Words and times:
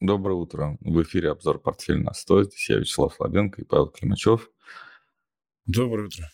Доброе 0.00 0.32
утро. 0.32 0.78
В 0.80 1.02
эфире 1.02 1.30
обзор 1.30 1.60
портфеля 1.60 1.98
на 1.98 2.14
100. 2.14 2.44
Здесь 2.44 2.70
я, 2.70 2.78
Вячеслав 2.78 3.12
Слабенко 3.12 3.60
и 3.60 3.64
Павел 3.66 3.88
Климачев. 3.88 4.50
Доброе 5.66 6.06
утро. 6.06 6.24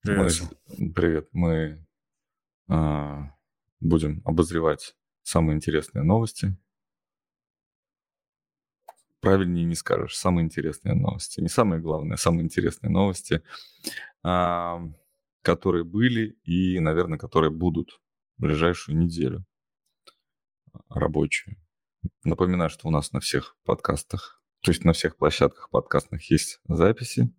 Привет. 0.00 0.32
Мы, 0.78 0.92
привет. 0.92 1.28
Мы 1.32 1.86
а, 2.68 3.32
будем 3.80 4.22
обозревать 4.24 4.94
самые 5.24 5.56
интересные 5.56 6.04
новости. 6.04 6.56
Правильнее 9.18 9.64
не 9.64 9.74
скажешь. 9.74 10.16
Самые 10.16 10.44
интересные 10.44 10.94
новости. 10.94 11.40
Не 11.40 11.48
самые 11.48 11.80
главные, 11.80 12.14
а 12.14 12.18
самые 12.18 12.44
интересные 12.44 12.90
новости, 12.90 13.42
а, 14.22 14.82
которые 15.42 15.82
были 15.82 16.38
и, 16.44 16.78
наверное, 16.78 17.18
которые 17.18 17.50
будут 17.50 18.00
в 18.38 18.42
ближайшую 18.42 18.96
неделю 18.96 19.44
рабочую. 20.88 21.56
Напоминаю, 22.24 22.70
что 22.70 22.88
у 22.88 22.90
нас 22.90 23.12
на 23.12 23.20
всех 23.20 23.56
подкастах, 23.64 24.42
то 24.60 24.70
есть 24.70 24.84
на 24.84 24.92
всех 24.92 25.16
площадках 25.16 25.70
подкастных 25.70 26.30
есть 26.30 26.60
записи. 26.68 27.32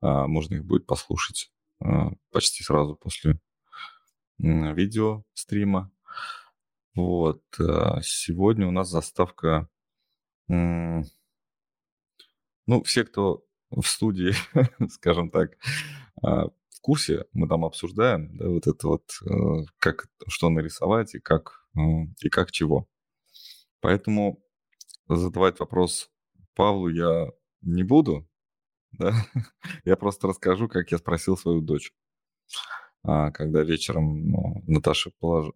А, 0.00 0.26
можно 0.26 0.54
их 0.54 0.64
будет 0.64 0.86
послушать 0.86 1.52
а, 1.80 2.10
почти 2.30 2.62
сразу 2.62 2.96
после 2.96 3.38
видео 4.38 5.24
стрима. 5.34 5.90
Вот. 6.94 7.42
А, 7.58 8.00
сегодня 8.02 8.66
у 8.66 8.70
нас 8.70 8.88
заставка... 8.88 9.68
Ну, 10.48 11.04
все, 12.84 13.04
кто 13.04 13.44
в 13.70 13.82
студии, 13.82 14.32
скажем 14.90 15.30
так, 15.30 15.56
в 16.80 16.82
курсе, 16.82 17.26
мы 17.34 17.46
там 17.46 17.66
обсуждаем, 17.66 18.34
да, 18.38 18.48
вот 18.48 18.66
это 18.66 18.88
вот, 18.88 19.04
э, 19.26 19.66
как, 19.78 20.06
что 20.28 20.48
нарисовать 20.48 21.14
и 21.14 21.20
как, 21.20 21.66
э, 21.76 21.80
и 22.22 22.30
как 22.30 22.52
чего. 22.52 22.88
Поэтому 23.80 24.42
задавать 25.08 25.58
вопрос 25.60 26.10
Павлу 26.54 26.88
я 26.88 27.28
не 27.62 27.82
буду, 27.82 28.28
да? 28.92 29.12
я 29.84 29.96
просто 29.96 30.28
расскажу, 30.28 30.68
как 30.68 30.90
я 30.90 30.98
спросил 30.98 31.36
свою 31.36 31.60
дочь. 31.60 31.92
А, 33.02 33.30
когда 33.30 33.62
вечером 33.62 34.28
ну, 34.28 34.62
Наташа 34.66 35.10
полож... 35.18 35.52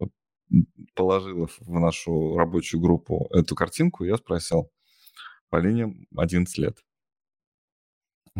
положила 0.95 1.47
в 1.47 1.80
нашу 1.80 2.36
рабочую 2.36 2.80
группу 2.80 3.28
эту 3.30 3.55
картинку, 3.55 4.05
я 4.05 4.17
спросил, 4.17 4.70
Полине 5.50 6.08
11 6.17 6.58
лет. 6.58 6.84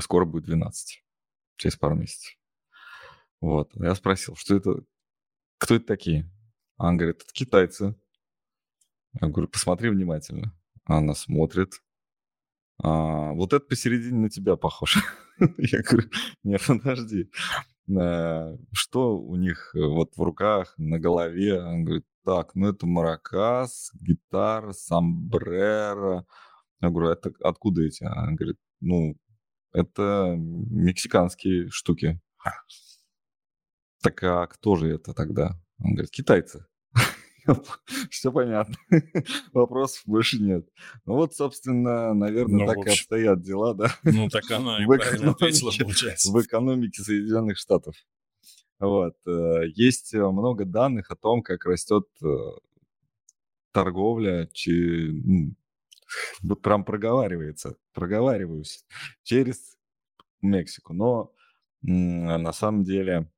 Скоро 0.01 0.25
будет 0.25 0.47
12, 0.47 1.05
через 1.57 1.77
пару 1.77 1.95
месяцев. 1.95 2.37
Вот. 3.41 3.71
Я 3.77 3.95
спросил, 3.95 4.35
что 4.35 4.57
это, 4.57 4.83
кто 5.59 5.77
это 5.77 5.87
такие? 5.87 6.29
Она 6.77 6.95
говорит, 6.95 7.23
это 7.23 7.33
китайцы. 7.33 7.95
Я 9.21 9.29
говорю, 9.29 9.49
посмотри 9.49 9.91
внимательно. 9.91 10.53
Она 10.85 11.15
смотрит. 11.15 11.83
А, 12.83 13.33
вот 13.33 13.53
это 13.53 13.65
посередине 13.65 14.19
на 14.19 14.31
тебя 14.31 14.57
похож. 14.57 14.99
Я 15.59 15.83
говорю, 15.83 16.09
нет, 16.43 16.63
подожди. 16.67 17.31
А, 17.97 18.57
что 18.73 19.19
у 19.19 19.37
них 19.37 19.73
э, 19.75 19.79
вот 19.81 20.17
в 20.17 20.23
руках, 20.23 20.75
на 20.77 20.99
голове? 20.99 21.63
Он 21.63 21.85
говорит, 21.85 22.07
так, 22.25 22.55
ну 22.55 22.69
это 22.69 22.87
маракас, 22.87 23.93
гитара, 24.01 24.73
самбрера. 24.73 26.27
Я 26.81 26.91
говорю, 26.91 27.11
это 27.11 27.33
откуда 27.41 27.83
эти? 27.83 28.05
Она 28.05 28.33
говорит, 28.33 28.59
ну, 28.81 29.17
это 29.73 30.35
мексиканские 30.37 31.69
штуки. 31.71 32.21
Так 34.03 34.23
а 34.23 34.47
кто 34.47 34.77
же 34.77 34.89
это 34.89 35.15
тогда? 35.15 35.59
Он 35.79 35.95
говорит, 35.95 36.11
китайцы. 36.11 36.67
Все 38.11 38.33
понятно. 38.33 38.75
Вопросов 39.53 40.03
больше 40.07 40.41
нет. 40.41 40.69
Ну 41.05 41.15
вот, 41.15 41.35
собственно, 41.35 42.15
наверное, 42.15 42.61
ну, 42.61 42.67
так 42.67 42.79
общем, 42.79 42.91
и 42.91 42.95
обстоят 42.95 43.43
дела, 43.43 43.75
да? 43.75 43.95
Ну, 44.03 44.29
так 44.29 44.45
она 44.51 44.83
и 44.83 44.87
в 44.87 44.97
правильно 44.97 45.31
ответила, 45.33 45.73
получается. 45.79 46.33
В 46.33 46.41
экономике 46.41 47.03
Соединенных 47.03 47.59
Штатов. 47.59 47.95
Вот. 48.79 49.17
Э, 49.27 49.63
есть 49.75 50.15
много 50.15 50.65
данных 50.65 51.11
о 51.11 51.17
том, 51.17 51.43
как 51.43 51.65
растет 51.65 52.07
э, 52.23 52.27
торговля, 53.73 54.49
чи... 54.53 55.55
вот 56.43 56.63
прям 56.63 56.85
проговаривается, 56.85 57.77
проговариваюсь, 57.93 58.85
через 59.23 59.77
Мексику. 60.43 60.93
Но 60.93 61.33
на 61.83 62.53
самом 62.53 62.85
деле 62.85 63.31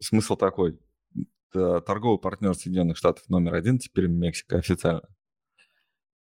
смысл 0.00 0.36
такой. 0.36 0.78
Торговый 1.50 2.18
партнер 2.18 2.54
Соединенных 2.54 2.96
Штатов 2.96 3.28
номер 3.28 3.54
один, 3.54 3.78
теперь 3.78 4.06
Мексика 4.06 4.56
официально. 4.58 5.02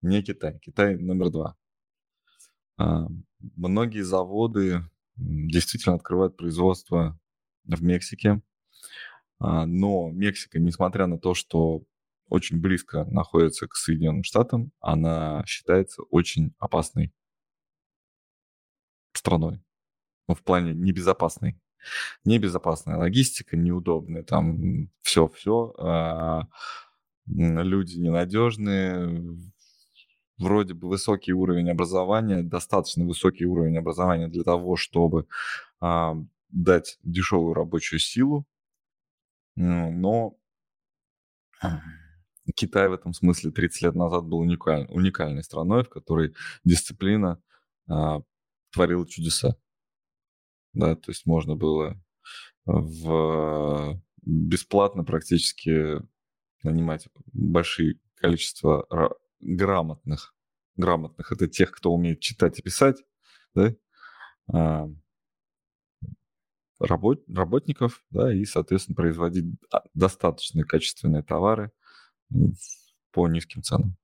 Не 0.02 0.22
Китай. 0.22 0.58
Китай 0.58 0.96
номер 0.96 1.30
два. 1.30 1.56
А, 2.78 3.06
многие 3.38 4.02
заводы 4.02 4.84
действительно 5.16 5.96
открывают 5.96 6.36
производство 6.36 7.18
в 7.64 7.82
Мексике. 7.82 8.42
А, 9.38 9.66
но 9.66 10.10
Мексика, 10.10 10.58
несмотря 10.58 11.06
на 11.06 11.18
то, 11.18 11.34
что 11.34 11.84
очень 12.28 12.60
близко 12.60 13.04
находится 13.04 13.68
к 13.68 13.74
Соединенным 13.74 14.24
Штатам, 14.24 14.72
она 14.80 15.44
считается 15.46 16.02
очень 16.04 16.54
опасной 16.58 17.12
страной. 19.12 19.62
Ну, 20.28 20.34
в 20.34 20.42
плане 20.42 20.72
небезопасной 20.72 21.60
небезопасная 22.24 22.96
логистика, 22.96 23.56
неудобная, 23.56 24.22
там 24.22 24.90
все-все, 25.02 25.74
а, 25.78 26.42
люди 27.26 27.98
ненадежные, 27.98 29.38
вроде 30.38 30.74
бы 30.74 30.88
высокий 30.88 31.32
уровень 31.32 31.70
образования, 31.70 32.42
достаточно 32.42 33.04
высокий 33.04 33.44
уровень 33.44 33.78
образования 33.78 34.28
для 34.28 34.42
того, 34.42 34.76
чтобы 34.76 35.26
а, 35.80 36.16
дать 36.48 36.98
дешевую 37.02 37.54
рабочую 37.54 38.00
силу, 38.00 38.46
но 39.56 40.36
Китай 42.54 42.88
в 42.88 42.92
этом 42.92 43.12
смысле 43.12 43.50
30 43.50 43.82
лет 43.82 43.94
назад 43.94 44.24
был 44.24 44.38
уникаль, 44.38 44.86
уникальной 44.88 45.42
страной, 45.42 45.84
в 45.84 45.88
которой 45.88 46.34
дисциплина 46.64 47.40
а, 47.88 48.22
творила 48.72 49.06
чудеса 49.06 49.56
да, 50.72 50.94
то 50.96 51.10
есть 51.10 51.26
можно 51.26 51.56
было 51.56 52.00
в 52.64 54.00
бесплатно 54.22 55.04
практически 55.04 56.00
нанимать 56.62 57.08
большие 57.32 57.98
количество 58.16 58.86
грамотных, 59.40 60.34
грамотных, 60.76 61.32
это 61.32 61.48
тех, 61.48 61.72
кто 61.72 61.92
умеет 61.92 62.20
читать 62.20 62.58
и 62.58 62.62
писать, 62.62 63.02
да, 63.54 63.74
а, 64.52 64.88
работ, 66.78 67.22
работников, 67.28 68.02
да, 68.10 68.32
и, 68.32 68.44
соответственно, 68.44 68.96
производить 68.96 69.46
достаточно 69.94 70.64
качественные 70.64 71.22
товары 71.22 71.70
по 73.12 73.28
низким 73.28 73.62
ценам. 73.62 73.96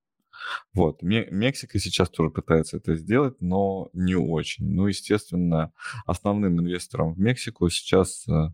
Вот. 0.73 1.01
Мексика 1.01 1.79
сейчас 1.79 2.09
тоже 2.09 2.29
пытается 2.29 2.77
это 2.77 2.95
сделать, 2.95 3.39
но 3.41 3.89
не 3.93 4.15
очень. 4.15 4.65
Ну, 4.65 4.87
естественно, 4.87 5.71
основным 6.05 6.59
инвестором 6.59 7.13
в 7.13 7.19
Мексику 7.19 7.69
сейчас, 7.69 8.27
э, 8.27 8.49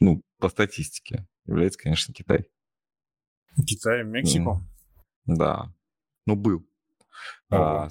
ну, 0.00 0.22
по 0.38 0.48
статистике, 0.48 1.26
является, 1.46 1.78
конечно, 1.78 2.12
Китай. 2.12 2.48
Китай 3.66 4.04
в 4.04 4.08
Мексику? 4.08 4.62
Да. 5.24 5.72
Ну, 6.26 6.36
был. 6.36 6.66
а, 7.50 7.88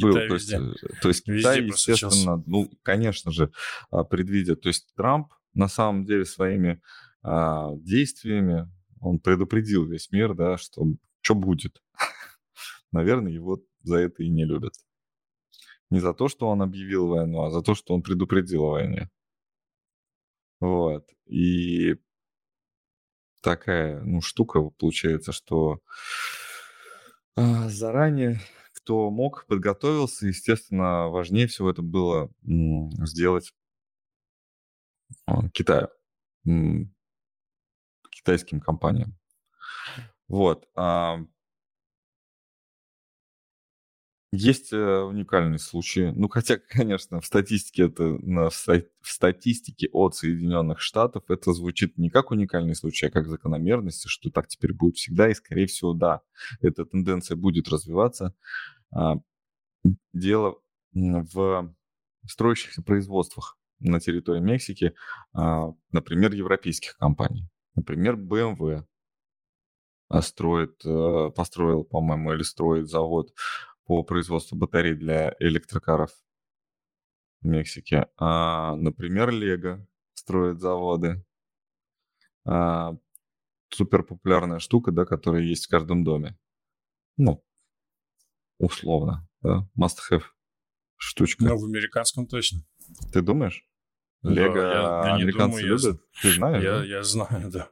был, 0.00 0.14
то 0.14 0.34
есть, 0.34 0.52
э, 0.52 0.58
то 1.02 1.08
есть 1.08 1.24
Китай, 1.24 1.62
естественно, 1.62 2.12
сейчас. 2.12 2.46
ну, 2.46 2.70
конечно 2.82 3.30
же, 3.30 3.52
а, 3.90 4.04
предвидя, 4.04 4.56
то 4.56 4.68
есть 4.68 4.92
Трамп 4.96 5.32
на 5.54 5.68
самом 5.68 6.04
деле 6.04 6.24
своими 6.24 6.80
а, 7.22 7.70
действиями 7.76 8.70
он 9.00 9.18
предупредил 9.18 9.84
весь 9.86 10.10
мир, 10.10 10.34
да, 10.34 10.56
что 10.58 10.86
что 11.20 11.34
будет. 11.34 11.82
Наверное, 12.92 13.32
его 13.32 13.60
за 13.82 13.96
это 13.98 14.22
и 14.22 14.28
не 14.28 14.44
любят. 14.44 14.74
Не 15.90 16.00
за 16.00 16.14
то, 16.14 16.28
что 16.28 16.48
он 16.48 16.62
объявил 16.62 17.08
войну, 17.08 17.42
а 17.42 17.50
за 17.50 17.62
то, 17.62 17.74
что 17.74 17.94
он 17.94 18.02
предупредил 18.02 18.64
о 18.64 18.70
войне. 18.72 19.10
Вот. 20.60 21.08
И 21.26 21.96
такая, 23.42 24.00
ну, 24.02 24.20
штука 24.20 24.60
получается, 24.60 25.32
что 25.32 25.80
а, 27.36 27.68
заранее 27.68 28.40
кто 28.74 29.10
мог, 29.10 29.44
подготовился. 29.46 30.26
Естественно, 30.26 31.08
важнее 31.08 31.46
всего 31.46 31.70
это 31.70 31.82
было 31.82 32.30
сделать 32.42 33.52
а, 35.26 35.48
Китаю 35.50 35.88
китайским 38.28 38.60
компаниям. 38.60 39.16
Вот. 40.28 40.68
Есть 44.30 44.74
э, 44.74 44.76
уникальные 44.76 45.58
случаи. 45.58 46.12
Ну, 46.14 46.28
хотя, 46.28 46.58
конечно, 46.68 47.22
в 47.22 47.24
статистике 47.24 47.84
это 47.84 48.04
в 48.04 49.08
статистике 49.10 49.88
от 49.90 50.16
Соединенных 50.16 50.80
Штатов 50.80 51.24
это 51.30 51.54
звучит 51.54 51.96
не 51.96 52.10
как 52.10 52.30
уникальный 52.30 52.74
случай, 52.74 53.06
а 53.06 53.10
как 53.10 53.26
закономерность, 53.26 54.06
что 54.06 54.30
так 54.30 54.48
теперь 54.48 54.74
будет 54.74 54.96
всегда. 54.96 55.30
И, 55.30 55.34
скорее 55.34 55.66
всего, 55.66 55.94
да, 55.94 56.20
эта 56.60 56.84
тенденция 56.84 57.38
будет 57.38 57.68
развиваться. 57.70 58.34
А, 58.94 59.14
дело 60.12 60.58
в 60.92 61.74
строящихся 62.26 62.82
производствах 62.82 63.56
на 63.80 63.98
территории 63.98 64.40
Мексики, 64.40 64.92
а, 65.32 65.72
например, 65.90 66.34
европейских 66.34 66.98
компаний. 66.98 67.48
Например, 67.78 68.16
BMW 68.16 68.84
а, 70.08 70.20
строит, 70.22 70.84
э, 70.84 71.30
построил, 71.30 71.84
по-моему, 71.84 72.32
или 72.32 72.42
строит 72.42 72.88
завод 72.88 73.32
по 73.84 74.02
производству 74.02 74.56
батарей 74.56 74.94
для 74.94 75.36
электрокаров 75.38 76.10
в 77.40 77.46
Мексике. 77.46 78.08
А, 78.16 78.74
например, 78.74 79.30
Лего 79.30 79.86
строит 80.14 80.60
заводы. 80.60 81.24
А, 82.44 82.96
супер 83.68 84.02
популярная 84.02 84.58
штука, 84.58 84.90
да, 84.90 85.04
которая 85.04 85.42
есть 85.42 85.66
в 85.66 85.70
каждом 85.70 86.02
доме. 86.02 86.36
Ну, 87.16 87.44
условно, 88.58 89.28
да, 89.40 89.68
must 89.78 89.98
have 90.10 90.24
штучка. 90.96 91.44
Ну, 91.44 91.56
в 91.56 91.64
американском 91.64 92.26
точно. 92.26 92.64
Ты 93.12 93.22
думаешь? 93.22 93.67
Лего 94.22 94.54
да, 94.54 94.60
я, 94.60 95.08
я 95.08 95.14
американцы 95.14 95.60
думаю, 95.60 95.76
любят? 95.76 96.00
Я, 96.14 96.22
Ты 96.22 96.34
знаешь? 96.34 96.62
Я, 96.64 96.78
да? 96.78 96.84
я 96.84 97.02
знаю, 97.02 97.50
да. 97.52 97.68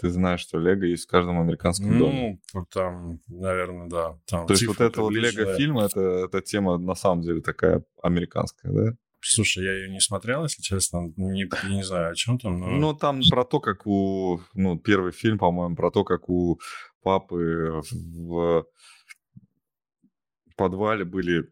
Ты 0.00 0.10
знаешь, 0.10 0.40
что 0.40 0.58
Лего 0.58 0.84
есть 0.84 1.04
в 1.04 1.10
каждом 1.10 1.40
американском 1.40 1.96
ну, 1.96 2.06
доме. 2.06 2.40
Ну, 2.52 2.66
там, 2.66 3.20
наверное, 3.28 3.88
да. 3.88 4.18
Там 4.26 4.46
То 4.46 4.54
есть 4.54 4.66
вот 4.66 4.80
это 4.80 5.00
вот 5.02 5.12
Лего-фильм, 5.12 5.78
это, 5.78 6.00
это 6.00 6.40
тема 6.40 6.78
на 6.78 6.94
самом 6.94 7.22
деле 7.22 7.40
такая 7.40 7.84
американская, 8.02 8.72
да? 8.72 8.96
Слушай, 9.20 9.64
я 9.64 9.72
ее 9.72 9.90
не 9.90 10.00
смотрел, 10.00 10.42
если 10.42 10.60
честно. 10.60 11.12
Не, 11.16 11.48
не 11.70 11.82
знаю, 11.82 12.12
о 12.12 12.14
чем 12.14 12.38
там. 12.38 12.60
Но... 12.60 12.66
Ну, 12.66 12.94
там 12.94 13.22
про 13.30 13.44
то, 13.44 13.58
как 13.58 13.86
у... 13.86 14.40
Ну, 14.52 14.78
первый 14.78 15.12
фильм, 15.12 15.38
по-моему, 15.38 15.76
про 15.76 15.90
то, 15.90 16.04
как 16.04 16.28
у 16.28 16.60
папы 17.02 17.80
в 17.90 18.66
подвале 20.56 21.04
были 21.04 21.48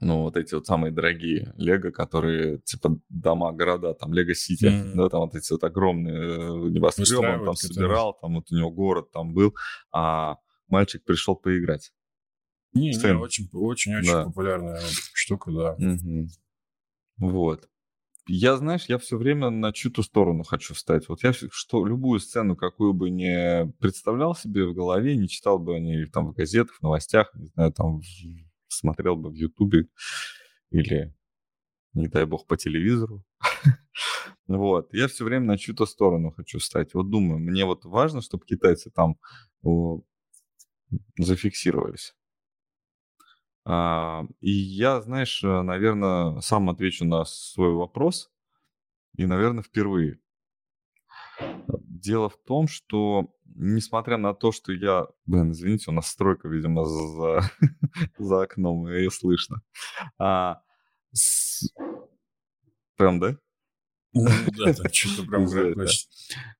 ну, 0.00 0.22
вот 0.22 0.36
эти 0.36 0.54
вот 0.54 0.66
самые 0.66 0.92
дорогие 0.92 1.52
Лего, 1.56 1.90
которые, 1.90 2.58
типа, 2.58 3.00
дома, 3.08 3.52
города, 3.52 3.94
там, 3.94 4.12
Лего 4.12 4.34
Сити, 4.34 4.66
mm-hmm. 4.66 4.94
да, 4.94 5.08
там 5.08 5.20
вот 5.20 5.34
эти 5.34 5.50
вот 5.52 5.64
огромные 5.64 6.16
э, 6.16 6.70
небоскребы, 6.70 7.38
он 7.38 7.44
там 7.44 7.56
собирал, 7.56 8.16
там 8.20 8.36
вот 8.36 8.50
у 8.50 8.56
него 8.56 8.70
город 8.70 9.10
там 9.12 9.32
был, 9.32 9.54
а 9.92 10.36
мальчик 10.68 11.04
пришел 11.04 11.36
поиграть. 11.36 11.92
Не, 12.74 12.90
не, 12.90 12.96
очень, 13.16 13.48
очень, 13.52 13.96
очень 13.96 14.12
да. 14.12 14.24
популярная 14.24 14.80
штука, 15.14 15.50
да. 15.50 15.72
Угу. 15.72 16.28
Вот. 17.18 17.68
Я, 18.30 18.58
знаешь, 18.58 18.84
я 18.88 18.98
все 18.98 19.16
время 19.16 19.48
на 19.48 19.72
чью-то 19.72 20.02
сторону 20.02 20.44
хочу 20.44 20.74
встать. 20.74 21.08
Вот 21.08 21.24
я 21.24 21.32
что, 21.32 21.86
любую 21.86 22.20
сцену, 22.20 22.56
какую 22.56 22.92
бы 22.92 23.08
не 23.08 23.72
представлял 23.80 24.34
себе 24.34 24.66
в 24.66 24.74
голове, 24.74 25.16
не 25.16 25.28
читал 25.28 25.58
бы 25.58 25.76
о 25.76 25.80
ней 25.80 26.04
там 26.06 26.28
в 26.28 26.34
газетах, 26.34 26.76
в 26.76 26.82
новостях, 26.82 27.34
не 27.34 27.46
знаю, 27.46 27.72
там 27.72 28.00
в 28.00 28.04
смотрел 28.68 29.16
бы 29.16 29.30
в 29.30 29.34
Ютубе 29.34 29.88
или, 30.70 31.14
не 31.94 32.08
дай 32.08 32.26
бог, 32.26 32.46
по 32.46 32.56
телевизору. 32.56 33.24
Вот. 34.48 34.94
Я 34.94 35.08
все 35.08 35.24
время 35.24 35.44
на 35.44 35.58
чью-то 35.58 35.84
сторону 35.84 36.30
хочу 36.30 36.58
встать. 36.58 36.94
Вот 36.94 37.10
думаю, 37.10 37.38
мне 37.38 37.66
вот 37.66 37.84
важно, 37.84 38.22
чтобы 38.22 38.46
китайцы 38.46 38.90
там 38.90 39.18
зафиксировались. 41.18 42.14
А, 43.64 44.24
и 44.40 44.50
я, 44.50 45.00
знаешь, 45.02 45.42
наверное, 45.42 46.40
сам 46.40 46.70
отвечу 46.70 47.04
на 47.04 47.24
свой 47.24 47.74
вопрос. 47.74 48.30
И, 49.16 49.26
наверное, 49.26 49.62
впервые. 49.62 50.20
Дело 51.68 52.28
в 52.28 52.36
том, 52.36 52.68
что 52.68 53.32
несмотря 53.54 54.16
на 54.16 54.34
то, 54.34 54.52
что 54.52 54.72
я... 54.72 55.06
Блин, 55.26 55.52
извините, 55.52 55.90
у 55.90 55.94
нас 55.94 56.08
стройка, 56.08 56.48
видимо, 56.48 56.84
за, 56.84 57.40
за 58.18 58.42
окном, 58.42 58.88
ее 58.88 59.10
слышно. 59.10 59.62
А, 60.18 60.60
с... 61.12 61.68
Прям, 62.96 63.20
да? 63.20 63.36
Ну 64.14 64.28
да, 64.56 64.72
там 64.72 64.92
что-то 64.92 65.26
прям 65.28 65.46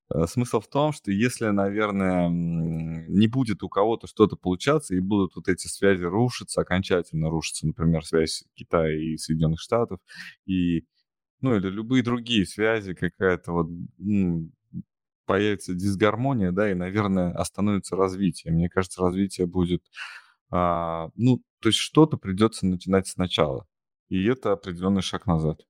а, 0.09 0.27
Смысл 0.27 0.59
в 0.59 0.67
том, 0.67 0.91
что 0.93 1.11
если, 1.11 1.47
наверное, 1.47 2.29
не 2.29 3.27
будет 3.27 3.63
у 3.63 3.69
кого-то 3.69 4.07
что-то 4.07 4.35
получаться, 4.35 4.95
и 4.95 4.99
будут 4.99 5.35
вот 5.35 5.47
эти 5.47 5.67
связи 5.67 6.03
рушиться, 6.03 6.61
окончательно 6.61 7.29
рушиться, 7.29 7.67
например, 7.67 8.05
связь 8.05 8.43
Китая 8.53 8.95
и 8.95 9.17
Соединенных 9.17 9.59
Штатов, 9.59 9.99
и 10.45 10.85
ну 11.41 11.55
или 11.55 11.69
любые 11.69 12.03
другие 12.03 12.45
связи, 12.45 12.93
какая-то 12.93 13.51
вот 13.53 13.67
появится 15.29 15.75
дисгармония, 15.75 16.51
да, 16.51 16.71
и, 16.71 16.73
наверное, 16.73 17.31
остановится 17.33 17.95
развитие. 17.95 18.51
Мне 18.51 18.67
кажется, 18.67 18.99
развитие 18.99 19.45
будет, 19.45 19.83
а, 20.49 21.11
ну, 21.13 21.43
то 21.61 21.69
есть 21.69 21.77
что-то 21.77 22.17
придется 22.17 22.65
начинать 22.65 23.07
сначала. 23.07 23.67
И 24.07 24.25
это 24.25 24.53
определенный 24.53 25.03
шаг 25.03 25.27
назад. 25.27 25.61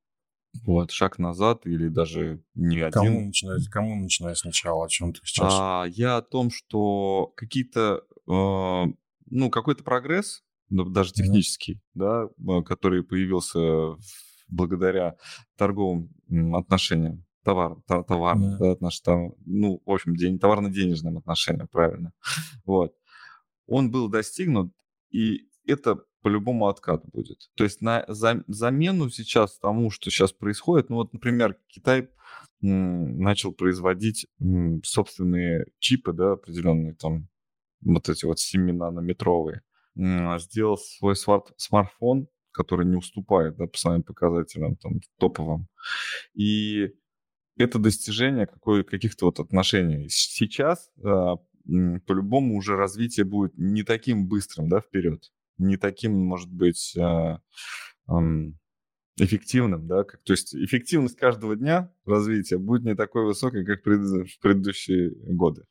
Вот, 0.63 0.91
шаг 0.91 1.19
назад 1.19 1.65
или 1.65 1.89
даже 1.89 2.41
не 2.55 2.79
один. 2.79 2.91
Кому 2.91 3.25
начинать, 3.25 3.67
кому 3.67 3.95
начинать 3.95 4.37
сначала, 4.37 4.85
о 4.85 4.87
чем 4.87 5.11
ты 5.11 5.19
сейчас? 5.25 5.51
А, 5.53 5.83
я 5.89 6.15
о 6.15 6.21
том, 6.21 6.51
что 6.51 7.33
какие-то, 7.35 8.05
э, 8.29 8.93
ну, 9.29 9.49
какой-то 9.49 9.83
прогресс, 9.83 10.41
ну, 10.69 10.85
даже 10.85 11.11
технический, 11.11 11.81
mm-hmm. 11.97 12.29
да, 12.45 12.61
который 12.63 13.03
появился 13.03 13.97
благодаря 14.47 15.17
торговым 15.57 16.15
отношениям, 16.55 17.25
товар, 17.43 17.77
товар, 17.87 18.37
yeah. 18.37 18.57
да, 18.59 18.75
наш 18.79 18.99
там, 18.99 19.33
ну, 19.45 19.81
в 19.85 19.91
общем, 19.91 20.15
день, 20.15 20.39
товарно-денежным 20.39 21.17
отношениям, 21.17 21.67
правильно. 21.67 22.13
Вот. 22.65 22.93
Он 23.67 23.91
был 23.91 24.09
достигнут, 24.09 24.73
и 25.11 25.47
это 25.65 26.03
по-любому 26.21 26.67
откат 26.67 27.03
будет. 27.05 27.49
То 27.55 27.63
есть 27.63 27.81
на 27.81 28.03
за, 28.07 28.43
замену 28.47 29.09
сейчас 29.09 29.57
тому, 29.59 29.89
что 29.89 30.09
сейчас 30.09 30.33
происходит, 30.33 30.89
ну 30.89 30.97
вот, 30.97 31.13
например, 31.13 31.57
Китай 31.67 32.09
м, 32.61 33.19
начал 33.19 33.53
производить 33.53 34.27
м, 34.39 34.83
собственные 34.83 35.67
чипы, 35.79 36.13
да, 36.13 36.33
определенные 36.33 36.93
там, 36.95 37.27
вот 37.81 38.09
эти 38.09 38.25
вот 38.25 38.37
7-нанометровые, 38.39 39.61
сделал 40.39 40.77
свой 40.77 41.15
смарт, 41.15 41.53
смартфон, 41.57 42.27
который 42.51 42.85
не 42.85 42.97
уступает, 42.97 43.55
да, 43.55 43.67
по 43.67 43.77
своим 43.77 44.03
показателям, 44.03 44.75
там, 44.75 44.99
топовым. 45.17 45.67
И 46.33 46.91
это 47.59 47.77
достижение 47.77 48.47
каких-то 48.47 49.25
вот 49.25 49.39
отношений. 49.39 50.07
Сейчас 50.09 50.89
а, 51.03 51.35
по-любому 51.65 52.55
уже 52.55 52.75
развитие 52.75 53.25
будет 53.25 53.57
не 53.57 53.83
таким 53.83 54.27
быстрым, 54.27 54.69
да, 54.69 54.79
вперед, 54.79 55.31
не 55.57 55.77
таким, 55.77 56.13
может 56.13 56.51
быть, 56.51 56.95
а, 56.97 57.41
эффективным, 59.17 59.87
да, 59.87 60.05
как, 60.05 60.23
то 60.23 60.31
есть 60.33 60.55
эффективность 60.55 61.17
каждого 61.17 61.55
дня 61.55 61.93
развития 62.05 62.57
будет 62.57 62.83
не 62.83 62.95
такой 62.95 63.25
высокой, 63.25 63.65
как 63.65 63.81
в 63.81 64.39
предыдущие 64.41 65.11
годы. 65.35 65.65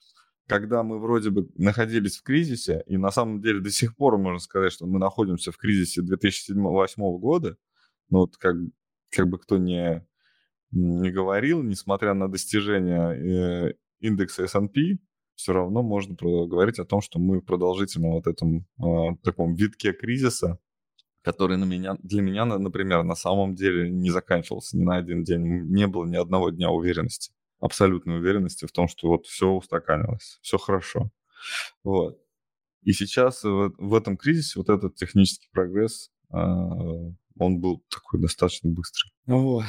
Когда 0.46 0.82
мы 0.82 0.98
вроде 0.98 1.30
бы 1.30 1.48
находились 1.56 2.18
в 2.18 2.22
кризисе, 2.22 2.82
и 2.86 2.96
на 2.96 3.10
самом 3.10 3.40
деле 3.40 3.60
до 3.60 3.70
сих 3.70 3.96
пор 3.96 4.18
можно 4.18 4.38
сказать, 4.38 4.72
что 4.72 4.86
мы 4.86 4.98
находимся 4.98 5.52
в 5.52 5.56
кризисе 5.56 6.02
2007-2008 6.02 7.18
года, 7.18 7.56
ну 8.10 8.18
вот 8.18 8.36
как, 8.36 8.56
как 9.10 9.28
бы 9.28 9.38
кто 9.38 9.56
не 9.56 10.06
не 10.70 11.10
говорил, 11.10 11.62
несмотря 11.62 12.14
на 12.14 12.28
достижения 12.28 13.70
э, 13.70 13.74
индекса 14.00 14.44
S&P, 14.44 14.98
все 15.34 15.52
равно 15.52 15.82
можно 15.82 16.16
говорить 16.16 16.78
о 16.78 16.84
том, 16.84 17.00
что 17.00 17.18
мы 17.18 17.40
в 17.40 17.44
продолжительном 17.44 18.12
вот 18.12 18.26
этом 18.26 18.66
э, 18.78 19.16
таком 19.22 19.54
витке 19.54 19.92
кризиса, 19.92 20.58
который 21.22 21.56
на 21.56 21.64
меня, 21.64 21.96
для 22.02 22.22
меня, 22.22 22.44
например, 22.44 23.04
на 23.04 23.14
самом 23.14 23.54
деле 23.54 23.88
не 23.90 24.10
заканчивался 24.10 24.76
ни 24.76 24.82
на 24.82 24.96
один 24.96 25.22
день. 25.24 25.42
Не 25.70 25.86
было 25.86 26.06
ни 26.06 26.16
одного 26.16 26.50
дня 26.50 26.70
уверенности, 26.70 27.32
абсолютной 27.60 28.18
уверенности 28.18 28.66
в 28.66 28.72
том, 28.72 28.88
что 28.88 29.08
вот 29.08 29.26
все 29.26 29.48
устаканилось, 29.48 30.38
все 30.42 30.58
хорошо. 30.58 31.10
Вот. 31.84 32.18
И 32.82 32.92
сейчас 32.92 33.44
в, 33.44 33.74
в 33.78 33.94
этом 33.94 34.16
кризисе 34.16 34.58
вот 34.58 34.68
этот 34.68 34.96
технический 34.96 35.48
прогресс, 35.52 36.10
э, 36.32 36.36
он 36.36 37.60
был 37.60 37.84
такой 37.90 38.20
достаточно 38.20 38.70
быстрый. 38.70 39.12
Вот. 39.26 39.64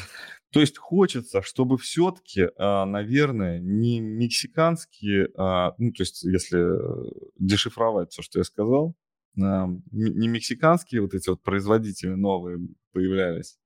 То 0.52 0.62
есть 0.62 0.78
хочется, 0.78 1.42
чтобы 1.44 1.78
все-таки, 1.78 2.48
а, 2.58 2.86
наверное, 2.86 3.60
не 3.60 4.00
мексиканские, 4.00 5.30
а, 5.38 5.76
ну, 5.78 5.92
то 5.92 6.02
есть 6.02 6.24
если 6.24 6.60
э, 6.60 7.12
дешифровать 7.38 8.12
все, 8.12 8.24
что 8.24 8.40
я 8.40 8.44
сказал, 8.44 8.96
а, 9.40 9.68
не 9.92 10.28
мексиканские 10.28 11.02
вот 11.02 11.14
эти 11.14 11.30
вот 11.30 11.44
производители 11.44 12.16
новые 12.16 12.58
появлялись, 12.94 13.60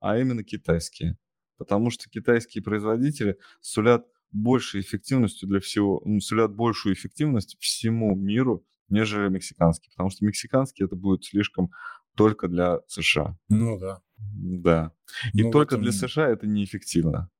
а 0.00 0.18
именно 0.18 0.42
китайские. 0.42 1.16
Потому 1.56 1.90
что 1.90 2.10
китайские 2.10 2.64
производители 2.64 3.38
сулят 3.60 4.04
большей 4.32 4.80
эффективностью 4.80 5.48
для 5.48 5.60
всего, 5.60 6.02
сулят 6.20 6.52
большую 6.52 6.94
эффективность 6.94 7.56
всему 7.60 8.16
миру, 8.16 8.66
нежели 8.88 9.28
мексиканский, 9.28 9.90
потому 9.90 10.10
что 10.10 10.24
мексиканский 10.24 10.84
это 10.84 10.96
будет 10.96 11.24
слишком 11.24 11.70
только 12.16 12.48
для 12.48 12.80
США. 12.86 13.38
Ну 13.48 13.78
да. 13.78 14.02
Да. 14.16 14.92
И 15.32 15.42
ну, 15.42 15.50
только 15.50 15.76
этом... 15.76 15.82
для 15.82 15.92
США 15.92 16.28
это 16.28 16.46
неэффективно. 16.46 17.30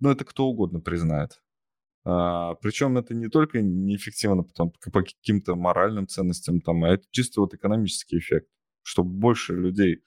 Ну, 0.00 0.10
это 0.10 0.24
кто 0.24 0.46
угодно 0.46 0.80
признает. 0.80 1.42
А, 2.04 2.54
причем 2.56 2.98
это 2.98 3.14
не 3.14 3.28
только 3.28 3.62
неэффективно 3.62 4.42
потом, 4.42 4.72
по 4.92 5.02
каким-то 5.02 5.56
моральным 5.56 6.06
ценностям, 6.06 6.60
там, 6.60 6.84
а 6.84 6.90
это 6.90 7.04
чисто 7.10 7.40
вот 7.40 7.54
экономический 7.54 8.18
эффект. 8.18 8.48
Чтобы 8.82 9.10
больше 9.10 9.54
людей, 9.54 10.02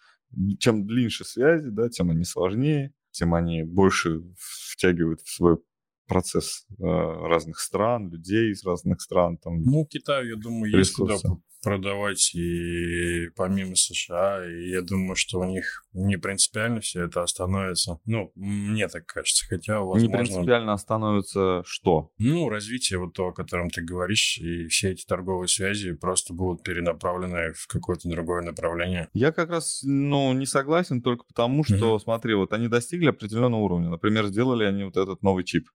чем 0.60 0.86
длиннее 0.86 1.10
связи, 1.10 1.70
да, 1.70 1.90
тем 1.90 2.12
они 2.12 2.24
сложнее, 2.24 2.94
тем 3.12 3.34
они 3.34 3.64
больше 3.64 4.22
втягивают 4.38 5.22
в 5.22 5.30
свой 5.30 5.58
процесс 6.08 6.66
э, 6.70 6.84
разных 6.84 7.60
стран, 7.60 8.10
людей 8.10 8.52
из 8.52 8.64
разных 8.64 9.02
стран. 9.02 9.38
Там, 9.38 9.62
ну, 9.64 9.86
Китаю, 9.86 10.30
я 10.30 10.36
думаю, 10.36 10.78
есть 10.78 10.94
куда 10.94 11.18
продавать 11.62 12.34
и 12.36 13.30
помимо 13.36 13.76
США, 13.76 14.46
и 14.46 14.70
я 14.70 14.82
думаю, 14.82 15.16
что 15.16 15.40
у 15.40 15.44
них 15.44 15.86
не 15.94 16.18
принципиально 16.18 16.80
все 16.82 17.06
это 17.06 17.24
остановится. 17.24 18.00
Ну, 18.06 18.32
мне 18.36 18.88
так 18.88 19.06
кажется, 19.06 19.46
хотя 19.48 19.80
возможно... 19.82 20.06
Не 20.06 20.14
принципиально 20.14 20.74
остановится 20.74 21.64
что? 21.66 22.12
Ну, 22.18 22.50
развитие 22.50 23.00
вот 23.00 23.14
то, 23.14 23.28
о 23.28 23.34
котором 23.34 23.70
ты 23.70 23.82
говоришь, 23.82 24.38
и 24.38 24.68
все 24.68 24.92
эти 24.92 25.06
торговые 25.06 25.48
связи 25.48 25.94
просто 25.94 26.34
будут 26.34 26.64
перенаправлены 26.64 27.54
в 27.54 27.68
какое-то 27.68 28.10
другое 28.10 28.44
направление. 28.44 29.10
Я 29.14 29.32
как 29.32 29.50
раз, 29.50 29.82
ну, 29.84 30.34
не 30.34 30.46
согласен 30.46 31.02
только 31.02 31.26
потому, 31.26 31.64
что, 31.64 31.96
mm-hmm. 31.96 32.00
смотри, 32.00 32.34
вот 32.36 32.54
они 32.54 32.68
достигли 32.68 33.08
определенного 33.08 33.62
уровня. 33.62 33.90
Например, 33.90 34.28
сделали 34.28 34.64
они 34.64 34.84
вот 34.84 34.98
этот 34.98 35.22
новый 35.22 35.44
чип. 35.44 35.68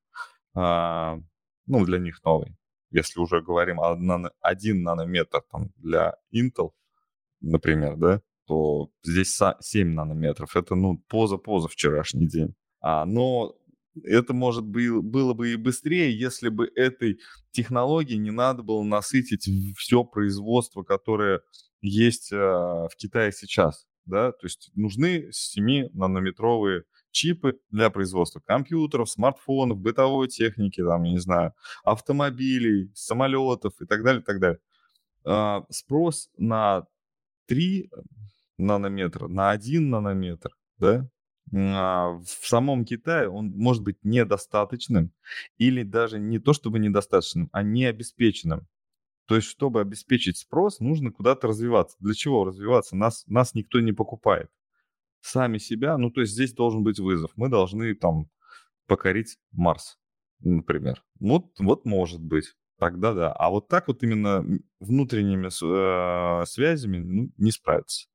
А, 0.54 1.18
ну, 1.66 1.84
для 1.84 1.98
них 1.98 2.22
новый 2.24 2.56
если 2.92 3.20
уже 3.20 3.40
говорим 3.40 3.80
о 3.80 3.96
нано, 3.96 4.30
1 4.40 4.82
нанометр 4.82 5.42
там, 5.50 5.70
для 5.76 6.14
Intel, 6.32 6.70
например, 7.40 7.96
да, 7.96 8.20
то 8.46 8.90
здесь 9.02 9.38
7 9.60 9.88
нанометров. 9.88 10.56
Это, 10.56 10.74
ну, 10.74 10.98
поза-поза 11.08 11.68
вчерашний 11.68 12.28
день. 12.28 12.54
А, 12.80 13.04
но 13.04 13.56
это, 14.04 14.34
может, 14.34 14.64
было 14.64 15.34
бы 15.34 15.52
и 15.52 15.56
быстрее, 15.56 16.16
если 16.16 16.48
бы 16.48 16.70
этой 16.74 17.18
технологии 17.50 18.16
не 18.16 18.30
надо 18.30 18.62
было 18.62 18.82
насытить 18.82 19.48
все 19.76 20.04
производство, 20.04 20.82
которое 20.82 21.40
есть 21.80 22.32
а, 22.32 22.88
в 22.88 22.96
Китае 22.96 23.32
сейчас. 23.32 23.86
Да? 24.04 24.32
То 24.32 24.46
есть 24.46 24.70
нужны 24.74 25.30
7-нанометровые 25.30 26.82
чипы 27.12 27.58
для 27.70 27.90
производства 27.90 28.40
компьютеров, 28.40 29.10
смартфонов, 29.10 29.78
бытовой 29.78 30.28
техники, 30.28 30.82
там, 30.82 31.04
не 31.04 31.18
знаю, 31.18 31.54
автомобилей, 31.84 32.90
самолетов 32.94 33.74
и 33.80 33.86
так 33.86 34.02
далее, 34.02 34.22
и 34.22 34.24
так 34.24 34.40
далее. 34.40 34.58
А, 35.24 35.64
спрос 35.70 36.30
на 36.36 36.86
3 37.46 37.90
нанометра, 38.58 39.28
на 39.28 39.50
1 39.50 39.90
нанометр, 39.90 40.50
да, 40.78 41.08
а, 41.54 42.18
в 42.18 42.46
самом 42.46 42.84
Китае 42.84 43.28
он 43.28 43.50
может 43.50 43.82
быть 43.82 43.98
недостаточным 44.02 45.12
или 45.58 45.82
даже 45.82 46.18
не 46.18 46.38
то 46.38 46.52
чтобы 46.52 46.78
недостаточным, 46.78 47.48
а 47.52 47.62
необеспеченным. 47.62 48.66
То 49.26 49.36
есть, 49.36 49.48
чтобы 49.48 49.80
обеспечить 49.80 50.38
спрос, 50.38 50.80
нужно 50.80 51.12
куда-то 51.12 51.48
развиваться. 51.48 51.96
Для 52.00 52.14
чего 52.14 52.44
развиваться? 52.44 52.96
Нас, 52.96 53.24
нас 53.28 53.54
никто 53.54 53.80
не 53.80 53.92
покупает 53.92 54.50
сами 55.22 55.58
себя, 55.58 55.96
ну, 55.96 56.10
то 56.10 56.20
есть 56.20 56.34
здесь 56.34 56.52
должен 56.52 56.82
быть 56.82 56.98
вызов. 56.98 57.30
Мы 57.36 57.48
должны 57.48 57.94
там 57.94 58.28
покорить 58.86 59.38
Марс, 59.52 59.98
например. 60.40 61.02
Вот, 61.20 61.46
вот 61.58 61.84
может 61.86 62.20
быть. 62.20 62.54
Тогда 62.78 63.14
да. 63.14 63.32
А 63.32 63.50
вот 63.50 63.68
так 63.68 63.86
вот 63.86 64.02
именно 64.02 64.44
внутренними 64.80 65.46
э, 65.46 66.46
связями 66.46 66.98
ну, 66.98 67.30
не 67.36 67.52
справиться. 67.52 68.08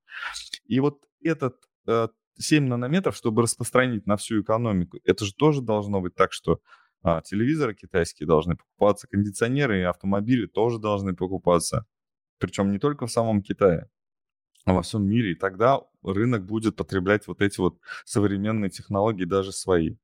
И 0.66 0.82
вот 0.82 1.00
этот 1.24 1.56
э, 1.88 2.10
7 2.38 2.68
нанометров, 2.68 3.16
чтобы 3.16 3.44
распространить 3.44 4.06
на 4.06 4.18
всю 4.18 4.42
экономику, 4.42 5.00
это 5.06 5.24
же 5.24 5.34
тоже 5.34 5.62
должно 5.62 6.02
быть 6.02 6.16
так, 6.16 6.34
что 6.34 6.60
а, 7.02 7.22
телевизоры 7.22 7.76
китайские 7.76 8.28
должны 8.28 8.58
покупаться, 8.58 9.08
кондиционеры 9.08 9.80
и 9.80 9.84
автомобили 9.84 10.48
тоже 10.48 10.80
должны 10.80 11.16
покупаться. 11.16 11.86
Причем 12.38 12.72
не 12.72 12.80
только 12.80 13.08
в 13.08 13.12
самом 13.12 13.42
Китае 13.42 13.90
во 14.74 14.82
всем 14.82 15.08
мире, 15.08 15.32
и 15.32 15.36
тогда 15.36 15.82
рынок 16.04 16.46
будет 16.46 16.76
потреблять 16.76 17.28
вот 17.28 17.42
эти 17.42 17.60
вот 17.60 17.80
современные 18.06 18.70
технологии, 18.70 19.26
даже 19.26 19.52
свои. 19.52 19.96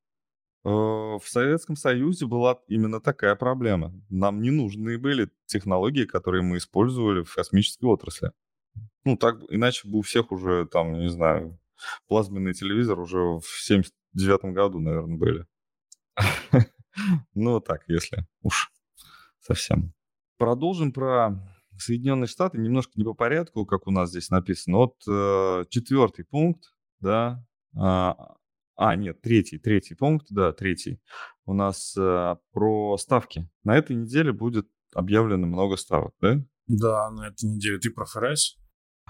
Э, 0.66 0.70
в 0.70 1.24
Советском 1.26 1.76
Союзе 1.76 2.26
была 2.26 2.60
именно 2.68 3.02
такая 3.02 3.36
проблема. 3.36 3.94
Нам 4.10 4.42
не 4.42 4.52
нужны 4.52 4.98
были 4.98 5.30
технологии, 5.46 6.06
которые 6.06 6.42
мы 6.42 6.58
использовали 6.58 7.24
в 7.24 7.34
космической 7.34 7.86
отрасли. 7.86 8.32
Ну, 9.04 9.18
так, 9.18 9.40
иначе 9.50 9.88
бы 9.88 10.00
у 10.00 10.02
всех 10.02 10.32
уже, 10.32 10.66
там, 10.66 10.94
не 10.94 11.10
знаю, 11.10 11.60
плазменный 12.08 12.54
телевизор 12.54 13.00
уже 13.00 13.18
в 13.18 13.44
79 13.44 14.54
году, 14.54 14.80
наверное, 14.80 15.18
были. 15.18 15.46
Ну, 17.34 17.60
так, 17.60 17.82
если 17.88 18.24
уж 18.44 18.72
совсем. 19.40 19.94
Продолжим 20.38 20.92
про 20.92 21.32
Соединенные 21.84 22.28
Штаты 22.28 22.58
немножко 22.58 22.94
не 22.96 23.04
по 23.04 23.14
порядку, 23.14 23.66
как 23.66 23.88
у 23.88 23.92
нас 23.92 24.10
здесь 24.10 24.30
написано. 24.30 24.78
Вот 24.78 24.96
э, 25.08 25.66
четвертый 25.70 26.26
пункт, 26.26 26.64
да, 27.00 27.46
а, 27.76 28.36
а, 28.76 28.96
нет, 28.96 29.22
третий, 29.22 29.58
третий 29.60 29.96
пункт, 29.96 30.28
да, 30.30 30.52
третий. 30.52 31.00
У 31.46 31.54
нас 31.54 31.96
э, 31.98 32.36
про 32.52 32.98
ставки. 32.98 33.50
На 33.64 33.78
этой 33.78 33.96
неделе 33.96 34.32
будет 34.32 34.68
объявлено 34.94 35.46
много 35.46 35.78
ставок, 35.78 36.14
да? 36.22 36.44
Да, 36.68 37.12
на 37.12 37.28
этой 37.28 37.46
неделе. 37.46 37.80
Ты 37.80 37.92
про 37.92 38.06
ФРС? 38.06 38.58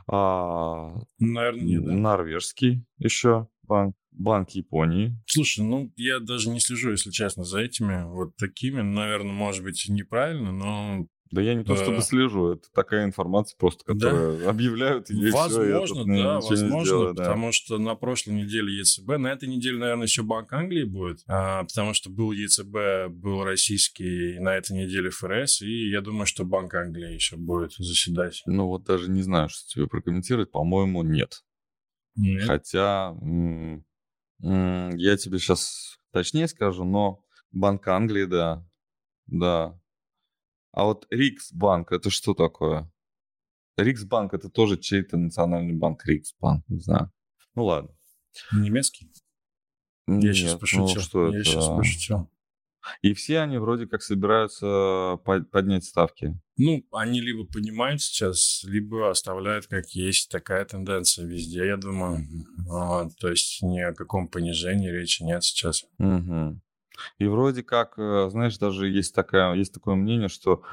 А, 0.07 0.95
Наверное, 1.19 1.63
нет, 1.63 1.85
да? 1.85 1.91
Норвежский 1.93 2.85
еще 2.97 3.47
банк. 3.63 3.95
Банк 4.15 4.51
Японии. 4.51 5.17
Слушай, 5.25 5.65
ну, 5.65 5.91
я 5.95 6.19
даже 6.19 6.49
не 6.49 6.59
слежу, 6.59 6.91
если 6.91 7.09
честно, 7.09 7.43
за 7.43 7.61
этими 7.61 8.03
вот 8.05 8.35
такими. 8.35 8.81
Наверное, 8.81 9.33
может 9.33 9.63
быть, 9.63 9.85
неправильно, 9.89 10.51
но 10.51 11.07
да 11.33 11.41
я 11.41 11.55
не 11.55 11.63
то 11.63 11.75
чтобы 11.75 12.01
слежу, 12.01 12.51
это 12.51 12.67
такая 12.73 13.05
информация 13.05 13.57
просто, 13.57 13.83
которую 13.83 14.39
да? 14.39 14.49
объявляют. 14.51 15.09
И 15.09 15.31
возможно, 15.31 16.03
все, 16.03 16.23
да, 16.23 16.35
возможно, 16.35 16.83
сделаю, 16.85 17.13
да. 17.15 17.23
потому 17.23 17.51
что 17.51 17.79
на 17.79 17.95
прошлой 17.95 18.35
неделе 18.35 18.77
ЕЦБ, 18.77 19.17
на 19.17 19.31
этой 19.31 19.49
неделе, 19.49 19.79
наверное, 19.79 20.05
еще 20.05 20.21
Банк 20.21 20.53
Англии 20.53 20.83
будет, 20.83 21.23
а, 21.27 21.63
потому 21.63 21.95
что 21.95 22.11
был 22.11 22.31
ЕЦБ, 22.31 23.09
был 23.09 23.43
российский, 23.43 24.37
на 24.39 24.55
этой 24.55 24.77
неделе 24.77 25.09
ФРС, 25.09 25.63
и 25.63 25.89
я 25.89 26.01
думаю, 26.01 26.27
что 26.27 26.45
Банк 26.45 26.71
Англии 26.75 27.13
еще 27.13 27.35
будет 27.35 27.73
заседать. 27.73 28.43
Ну 28.45 28.67
вот 28.67 28.83
даже 28.83 29.09
не 29.09 29.23
знаю, 29.23 29.49
что 29.49 29.67
тебе 29.67 29.87
прокомментировать, 29.87 30.51
по-моему, 30.51 31.01
нет. 31.01 31.43
Нет. 32.15 32.43
Хотя 32.43 33.17
м- 33.19 33.83
м- 34.43 34.95
я 34.97 35.17
тебе 35.17 35.39
сейчас 35.39 35.97
точнее 36.11 36.47
скажу, 36.47 36.83
но 36.85 37.23
Банк 37.51 37.87
Англии, 37.87 38.25
да, 38.25 38.63
да, 39.25 39.79
а 40.73 40.85
вот 40.85 41.05
Риксбанк, 41.11 41.91
это 41.91 42.09
что 42.09 42.33
такое? 42.33 42.91
Риксбанк 43.77 44.33
это 44.33 44.49
тоже 44.49 44.77
чей-то 44.77 45.17
национальный 45.17 45.75
банк, 45.75 46.05
Риксбанк, 46.05 46.67
не 46.67 46.79
знаю. 46.79 47.11
Ну 47.55 47.65
ладно. 47.65 47.95
Немецкий? 48.51 49.11
Я 50.07 50.15
Нет, 50.15 50.35
сейчас 50.35 50.59
пошутил. 50.59 50.95
Ну, 50.95 51.01
что 51.01 51.29
Я 51.31 51.39
это? 51.39 51.49
сейчас 51.49 51.67
пошутил. 51.67 52.29
И 53.01 53.13
все 53.13 53.39
они 53.39 53.57
вроде 53.59 53.87
как 53.87 54.01
собираются 54.01 55.17
поднять 55.51 55.85
ставки. 55.85 56.37
Ну, 56.57 56.83
они 56.91 57.21
либо 57.21 57.45
понимают 57.45 58.01
сейчас, 58.01 58.61
либо 58.63 59.09
оставляют 59.09 59.67
как 59.67 59.89
есть. 59.91 60.29
Такая 60.29 60.65
тенденция 60.65 61.25
везде, 61.25 61.65
я 61.65 61.77
думаю. 61.77 62.25
А, 62.69 63.07
то 63.19 63.29
есть 63.29 63.61
ни 63.61 63.79
о 63.79 63.93
каком 63.93 64.27
понижении 64.27 64.89
речи 64.89 65.23
нет 65.23 65.43
сейчас. 65.43 65.85
Угу. 65.99 66.59
И 67.17 67.27
вроде 67.27 67.63
как, 67.63 67.97
э, 67.97 68.29
знаешь, 68.29 68.57
даже 68.57 68.89
есть, 68.89 69.13
такая, 69.15 69.53
есть 69.55 69.73
такое 69.73 69.95
мнение, 69.95 70.29
что 70.29 70.63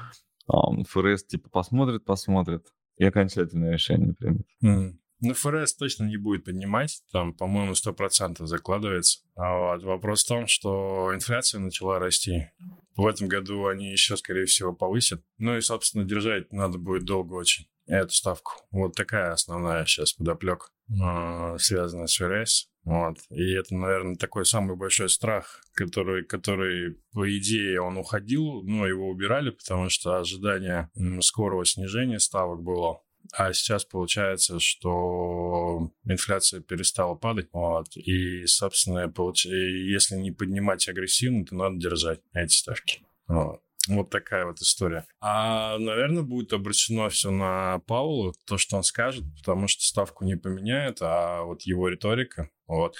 ФРС 0.47 1.23
типа 1.23 1.49
посмотрит, 1.49 2.03
посмотрит 2.03 2.67
и 2.97 3.05
окончательное 3.05 3.73
решение 3.73 4.13
примет. 4.13 4.47
Mm. 4.63 4.97
Ну, 5.23 5.35
ФРС 5.35 5.75
точно 5.75 6.05
не 6.05 6.17
будет 6.17 6.45
поднимать, 6.45 7.03
там, 7.11 7.33
по-моему, 7.33 7.73
100% 7.73 8.43
закладывается. 8.47 9.19
А 9.35 9.75
вот 9.75 9.83
вопрос 9.83 10.23
в 10.23 10.27
том, 10.27 10.47
что 10.47 11.11
инфляция 11.13 11.59
начала 11.59 11.99
расти. 11.99 12.49
В 12.95 13.05
этом 13.05 13.27
году 13.27 13.67
они 13.67 13.91
еще, 13.91 14.17
скорее 14.17 14.45
всего, 14.45 14.73
повысят. 14.73 15.23
Ну 15.37 15.55
и, 15.55 15.61
собственно, 15.61 16.05
держать 16.05 16.51
надо 16.51 16.79
будет 16.79 17.05
долго 17.05 17.35
очень 17.35 17.67
эту 17.85 18.13
ставку. 18.13 18.53
Вот 18.71 18.95
такая 18.95 19.31
основная 19.31 19.85
сейчас 19.85 20.13
подоплека, 20.13 20.67
э, 20.89 21.57
связанная 21.59 22.07
с 22.07 22.15
ФРС. 22.15 22.70
Вот. 22.83 23.17
И 23.29 23.53
это, 23.53 23.75
наверное, 23.75 24.15
такой 24.15 24.45
самый 24.45 24.75
большой 24.75 25.09
страх, 25.09 25.61
который, 25.73 26.23
который, 26.25 26.97
по 27.13 27.37
идее, 27.37 27.79
он 27.81 27.97
уходил, 27.97 28.63
но 28.63 28.87
его 28.87 29.09
убирали, 29.09 29.51
потому 29.51 29.89
что 29.89 30.17
ожидание 30.17 30.89
скорого 31.21 31.65
снижения 31.65 32.19
ставок 32.19 32.63
было. 32.63 33.01
А 33.33 33.53
сейчас 33.53 33.85
получается, 33.85 34.59
что 34.59 35.91
инфляция 36.05 36.59
перестала 36.61 37.15
падать. 37.15 37.49
Вот. 37.53 37.95
И, 37.95 38.45
собственно, 38.47 39.09
получ... 39.09 39.45
если 39.45 40.15
не 40.15 40.31
поднимать 40.31 40.89
агрессивно, 40.89 41.45
то 41.45 41.55
надо 41.55 41.77
держать 41.77 42.21
эти 42.33 42.53
ставки. 42.53 43.01
Вот. 43.27 43.61
Вот 43.87 44.09
такая 44.09 44.45
вот 44.45 44.59
история. 44.59 45.05
А, 45.19 45.77
наверное, 45.79 46.21
будет 46.21 46.53
обращено 46.53 47.09
все 47.09 47.31
на 47.31 47.79
Паулу, 47.87 48.33
то, 48.45 48.57
что 48.57 48.77
он 48.77 48.83
скажет, 48.83 49.23
потому 49.37 49.67
что 49.67 49.87
ставку 49.87 50.23
не 50.23 50.35
поменяет, 50.35 50.99
а 51.01 51.43
вот 51.43 51.63
его 51.63 51.87
риторика. 51.87 52.49
Вот. 52.67 52.95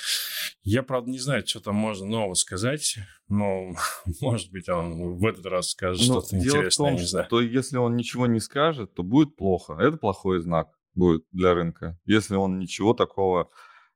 Я, 0.64 0.82
правда, 0.82 1.12
не 1.12 1.20
знаю, 1.20 1.46
что 1.46 1.60
там 1.60 1.76
можно 1.76 2.08
нового 2.08 2.34
сказать, 2.34 2.98
но, 3.28 3.76
может 4.22 4.52
быть, 4.52 4.70
он 4.70 5.18
в 5.18 5.26
этот 5.26 5.46
раз 5.46 5.70
скажет 5.70 6.08
но 6.08 6.22
что-то 6.22 6.38
интересное, 6.38 6.90
том, 6.90 7.00
не 7.00 7.06
знаю. 7.06 7.28
То 7.30 7.42
если 7.42 7.78
он 7.78 7.96
ничего 7.96 8.26
не 8.26 8.40
скажет, 8.40 8.94
то 8.96 9.04
будет 9.04 9.36
плохо. 9.36 9.78
Это 9.80 9.98
плохой 9.98 10.40
знак 10.42 10.70
будет 10.96 11.26
для 11.32 11.54
рынка. 11.54 12.00
Если 12.06 12.36
он 12.36 12.60
ничего 12.60 12.94
такого 12.94 13.52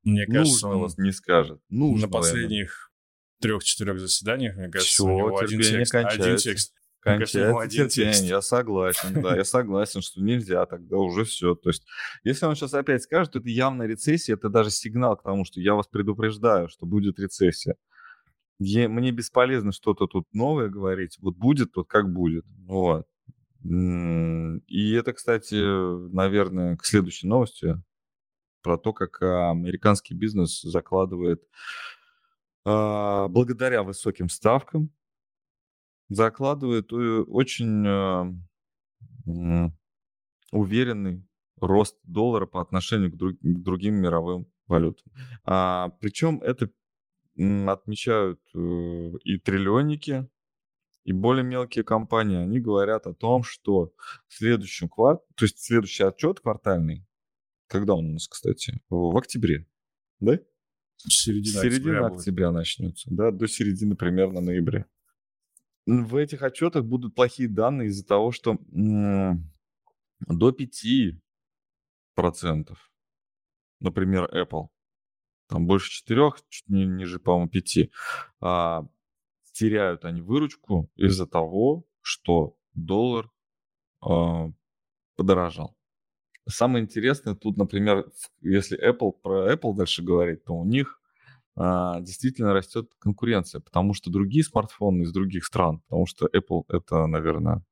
мне 0.06 0.27
кажется, 0.27 0.68
он 0.68 0.88
не 0.98 1.12
скажет. 1.12 1.60
Нужного 1.70 2.12
на 2.12 2.18
последних 2.20 2.92
трех-четырех 3.45 3.99
заседаниях, 3.99 4.55
мне 4.55 4.69
кажется, 4.69 4.93
Все, 4.93 5.03
у 5.03 5.17
него 5.17 5.37
один 5.37 5.61
текст. 5.61 5.91
Кончается. 5.91 6.23
Один 6.23 6.37
текст. 6.37 6.73
Кончается 6.99 7.59
один 7.59 7.87
текст. 7.87 8.23
Я 8.23 8.41
согласен, 8.41 9.21
да, 9.21 9.35
я 9.35 9.43
согласен, 9.43 10.01
что 10.01 10.21
нельзя 10.21 10.65
тогда 10.65 10.97
уже 10.97 11.23
все. 11.23 11.53
То 11.53 11.69
есть, 11.69 11.85
если 12.23 12.47
он 12.47 12.55
сейчас 12.55 12.73
опять 12.73 13.03
скажет, 13.03 13.35
это 13.35 13.47
явная 13.47 13.85
рецессия, 13.87 14.35
это 14.35 14.49
даже 14.49 14.71
сигнал 14.71 15.15
к 15.15 15.23
тому, 15.23 15.45
что 15.45 15.61
я 15.61 15.75
вас 15.75 15.87
предупреждаю, 15.87 16.67
что 16.67 16.87
будет 16.87 17.19
рецессия. 17.19 17.75
Я, 18.57 18.89
мне 18.89 19.11
бесполезно 19.11 19.71
что-то 19.71 20.07
тут 20.07 20.25
новое 20.33 20.69
говорить. 20.69 21.17
Вот 21.21 21.35
будет, 21.35 21.73
тут 21.73 21.87
как 21.87 22.11
будет. 22.11 22.45
Вот. 22.65 23.05
И 23.63 24.91
это, 24.93 25.13
кстати, 25.13 25.55
наверное, 26.13 26.77
к 26.77 26.85
следующей 26.85 27.27
новости 27.27 27.81
про 28.61 28.77
то, 28.77 28.93
как 28.93 29.21
американский 29.21 30.15
бизнес 30.15 30.61
закладывает 30.61 31.43
а, 31.43 31.47
благодаря 32.65 33.84
высоким 33.84 34.27
ставкам 34.27 34.91
закладывает 36.10 36.91
очень 36.91 37.86
а, 37.88 38.34
уверенный 40.51 41.27
рост 41.60 41.98
доллара 42.03 42.45
по 42.45 42.62
отношению 42.62 43.12
к, 43.12 43.15
друг, 43.15 43.34
к 43.34 43.62
другим 43.63 43.95
мировым 43.95 44.48
валютам. 44.67 45.12
А, 45.43 45.89
причем 46.00 46.41
это 46.41 46.69
отмечают 47.38 48.39
э, 48.53 48.57
и 49.24 49.38
триллионники, 49.38 50.29
и 51.03 51.12
более 51.12 51.43
мелкие 51.43 51.84
компании. 51.84 52.38
Они 52.38 52.60
говорят 52.60 53.07
о 53.07 53.13
том, 53.13 53.43
что 53.43 53.93
в 54.27 54.34
следующем 54.34 54.88
кварт, 54.88 55.22
то 55.36 55.43
есть 55.45 55.60
следующий 55.60 56.03
отчет 56.03 56.39
квартальный, 56.39 57.05
когда 57.67 57.93
он 57.93 58.05
у 58.05 58.13
нас, 58.13 58.27
кстати, 58.27 58.79
в 58.89 59.17
октябре, 59.17 59.67
да? 60.19 60.39
Середина, 60.97 61.61
Середина 61.61 61.97
октября, 61.99 62.15
октября 62.17 62.51
начнется, 62.51 63.09
да, 63.11 63.31
до 63.31 63.47
середины 63.47 63.95
примерно 63.95 64.41
ноября. 64.41 64.85
В 65.85 66.15
этих 66.15 66.41
отчетах 66.41 66.83
будут 66.85 67.13
плохие 67.13 67.47
данные 67.47 67.89
из-за 67.89 68.05
того, 68.05 68.31
что 68.31 68.57
м- 68.71 69.51
до 70.27 70.51
5%, 70.51 71.19
например, 73.79 74.29
Apple, 74.33 74.69
там 75.47 75.67
больше 75.67 75.91
4, 75.91 76.31
чуть 76.49 76.67
не, 76.69 76.85
ниже, 76.85 77.19
по-моему, 77.19 77.49
5, 77.49 77.91
а, 78.41 78.87
теряют 79.51 80.05
они 80.05 80.21
выручку 80.21 80.89
из-за 80.95 81.27
того, 81.27 81.85
что 82.01 82.57
доллар 82.73 83.31
а, 84.01 84.51
подорожал. 85.15 85.77
Самое 86.47 86.83
интересное 86.83 87.33
тут, 87.33 87.57
например, 87.57 88.05
если 88.41 88.77
Apple 88.77 89.13
про 89.21 89.51
Apple 89.51 89.75
дальше 89.75 90.03
говорить, 90.03 90.43
то 90.43 90.53
у 90.53 90.63
них 90.63 91.01
а, 91.55 92.01
действительно 92.01 92.53
растет 92.53 92.91
конкуренция, 92.99 93.61
потому 93.61 93.93
что 93.93 94.11
другие 94.11 94.43
смартфоны 94.43 95.03
из 95.03 95.11
других 95.11 95.45
стран, 95.45 95.79
потому 95.87 96.05
что 96.05 96.27
Apple 96.27 96.65
это, 96.67 97.07
наверное, 97.07 97.63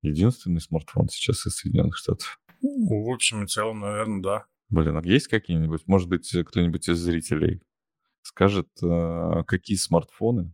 единственный 0.00 0.60
смартфон 0.60 1.08
сейчас 1.08 1.44
из 1.46 1.56
Соединенных 1.56 1.96
Штатов. 1.96 2.40
Ну, 2.62 3.04
в 3.04 3.12
общем 3.12 3.44
и 3.44 3.46
целом, 3.48 3.80
наверное, 3.80 4.22
да. 4.22 4.46
Блин, 4.68 4.96
а 4.96 5.02
есть 5.02 5.28
какие-нибудь, 5.28 5.86
может 5.86 6.08
быть, 6.08 6.30
кто-нибудь 6.46 6.88
из 6.88 6.98
зрителей 6.98 7.62
скажет, 8.22 8.68
а, 8.82 9.42
какие 9.44 9.76
смартфоны 9.76 10.52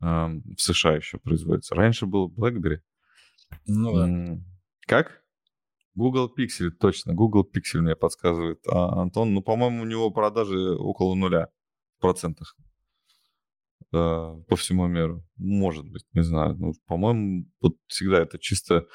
в 0.00 0.56
США 0.58 0.96
еще 0.96 1.18
производятся? 1.18 1.74
Раньше 1.74 2.04
был 2.04 2.28
BlackBerry. 2.28 2.80
Ну 3.66 3.94
да. 3.94 4.38
Как? 4.86 5.23
Google 5.94 6.32
Pixel, 6.36 6.70
точно. 6.70 7.14
Google 7.14 7.44
Pixel 7.44 7.80
мне 7.80 7.96
подсказывает. 7.96 8.60
А 8.66 9.00
Антон, 9.00 9.32
ну, 9.32 9.42
по-моему, 9.42 9.82
у 9.82 9.86
него 9.86 10.10
продажи 10.10 10.74
около 10.76 11.14
нуля 11.14 11.48
в 11.98 12.00
процентах 12.00 12.56
э, 13.92 14.42
по 14.48 14.56
всему 14.56 14.86
миру. 14.88 15.24
Может 15.36 15.88
быть, 15.88 16.04
не 16.12 16.22
знаю. 16.22 16.56
Ну, 16.56 16.72
по-моему, 16.86 17.46
вот 17.60 17.76
всегда 17.86 18.20
это 18.20 18.38
чисто 18.38 18.86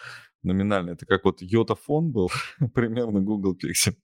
номинально. 0.44 0.92
Это 0.92 1.06
как 1.06 1.24
вот 1.24 1.42
Йотафон 1.42 2.12
был, 2.12 2.30
примерно 2.74 3.22
Google 3.22 3.56
Pixel. 3.56 3.96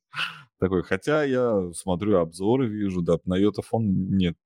Такой. 0.57 0.83
Хотя 0.83 1.23
я 1.23 1.73
смотрю 1.73 2.19
обзоры, 2.19 2.67
вижу, 2.67 3.01
да, 3.01 3.17
на 3.25 3.35
Йотафон 3.35 3.83
нет. 4.15 4.37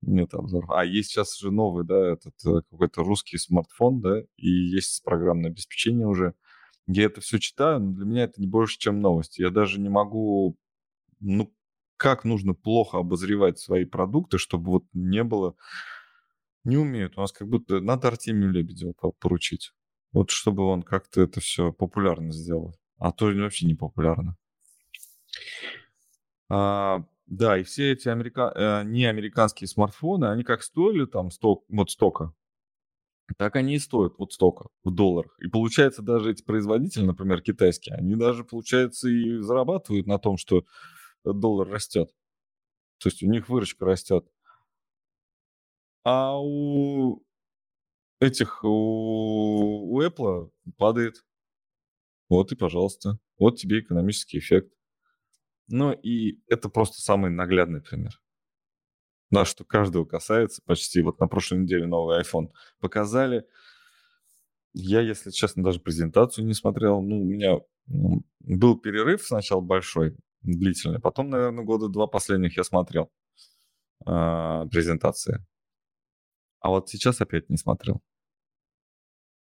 Нет 0.00 0.34
обзоров. 0.34 0.68
А 0.70 0.84
есть 0.84 1.10
сейчас 1.10 1.38
же 1.38 1.52
новый, 1.52 1.84
да, 1.86 2.14
этот 2.14 2.34
э, 2.44 2.62
какой-то 2.68 3.04
русский 3.04 3.38
смартфон, 3.38 4.00
да, 4.00 4.20
и 4.36 4.48
есть 4.48 5.04
программное 5.04 5.50
обеспечение 5.50 6.08
уже 6.08 6.34
я 6.86 7.04
это 7.04 7.20
все 7.20 7.38
читаю, 7.38 7.80
но 7.80 7.92
для 7.92 8.04
меня 8.04 8.24
это 8.24 8.40
не 8.40 8.46
больше, 8.46 8.78
чем 8.78 9.00
новости. 9.00 9.42
Я 9.42 9.50
даже 9.50 9.80
не 9.80 9.88
могу, 9.88 10.56
ну, 11.20 11.54
как 11.96 12.24
нужно 12.24 12.54
плохо 12.54 12.98
обозревать 12.98 13.58
свои 13.58 13.84
продукты, 13.84 14.38
чтобы 14.38 14.70
вот 14.70 14.84
не 14.92 15.22
было... 15.24 15.54
Не 16.64 16.76
умеют. 16.76 17.16
У 17.16 17.20
нас 17.20 17.32
как 17.32 17.48
будто 17.48 17.80
надо 17.80 18.08
Артемию 18.08 18.50
Лебедеву 18.50 18.94
поручить. 19.18 19.72
Вот 20.12 20.30
чтобы 20.30 20.64
он 20.64 20.82
как-то 20.82 21.20
это 21.20 21.40
все 21.40 21.72
популярно 21.72 22.32
сделал. 22.32 22.76
А 22.98 23.10
то 23.10 23.26
вообще 23.26 23.66
не 23.66 23.74
популярно. 23.74 24.36
А, 26.48 27.04
да, 27.26 27.58
и 27.58 27.62
все 27.62 27.92
эти 27.92 28.08
америка... 28.08 28.52
э, 28.54 28.84
не 28.84 29.06
американские 29.06 29.66
смартфоны, 29.66 30.26
они 30.26 30.44
как 30.44 30.62
стоили 30.62 31.06
там 31.06 31.30
сток, 31.30 31.64
вот 31.68 31.90
стока, 31.90 32.32
так 33.36 33.56
они 33.56 33.74
и 33.74 33.78
стоят 33.78 34.14
вот 34.18 34.32
столько 34.32 34.68
в 34.84 34.90
долларах. 34.90 35.34
И 35.40 35.48
получается 35.48 36.02
даже 36.02 36.30
эти 36.30 36.42
производители, 36.42 37.04
например, 37.04 37.40
китайские, 37.40 37.96
они 37.96 38.16
даже, 38.16 38.44
получается, 38.44 39.08
и 39.08 39.38
зарабатывают 39.38 40.06
на 40.06 40.18
том, 40.18 40.36
что 40.36 40.64
доллар 41.24 41.68
растет. 41.68 42.10
То 42.98 43.08
есть 43.08 43.22
у 43.22 43.26
них 43.26 43.48
выручка 43.48 43.84
растет. 43.84 44.26
А 46.04 46.38
у 46.40 47.24
этих, 48.20 48.64
у, 48.64 49.94
у 49.94 50.02
Apple 50.02 50.50
падает. 50.76 51.24
Вот 52.28 52.52
и, 52.52 52.56
пожалуйста, 52.56 53.18
вот 53.38 53.58
тебе 53.58 53.80
экономический 53.80 54.38
эффект. 54.38 54.72
Ну 55.68 55.92
и 55.92 56.40
это 56.48 56.68
просто 56.68 57.00
самый 57.00 57.30
наглядный 57.30 57.82
пример 57.82 58.21
да, 59.32 59.46
что 59.46 59.64
каждого 59.64 60.04
касается 60.04 60.60
почти. 60.64 61.00
Вот 61.00 61.18
на 61.18 61.26
прошлой 61.26 61.60
неделе 61.60 61.86
новый 61.86 62.20
iPhone 62.20 62.52
показали. 62.80 63.46
Я, 64.74 65.00
если 65.00 65.30
честно, 65.30 65.64
даже 65.64 65.80
презентацию 65.80 66.46
не 66.46 66.52
смотрел. 66.52 67.00
Ну, 67.00 67.22
у 67.22 67.24
меня 67.24 67.58
был 68.40 68.78
перерыв 68.78 69.22
сначала 69.22 69.62
большой, 69.62 70.16
длительный. 70.42 71.00
Потом, 71.00 71.30
наверное, 71.30 71.64
года 71.64 71.88
два 71.88 72.06
последних 72.06 72.58
я 72.58 72.62
смотрел 72.62 73.10
э, 74.06 74.66
презентации. 74.70 75.44
А 76.60 76.68
вот 76.68 76.90
сейчас 76.90 77.22
опять 77.22 77.48
не 77.48 77.56
смотрел. 77.56 78.02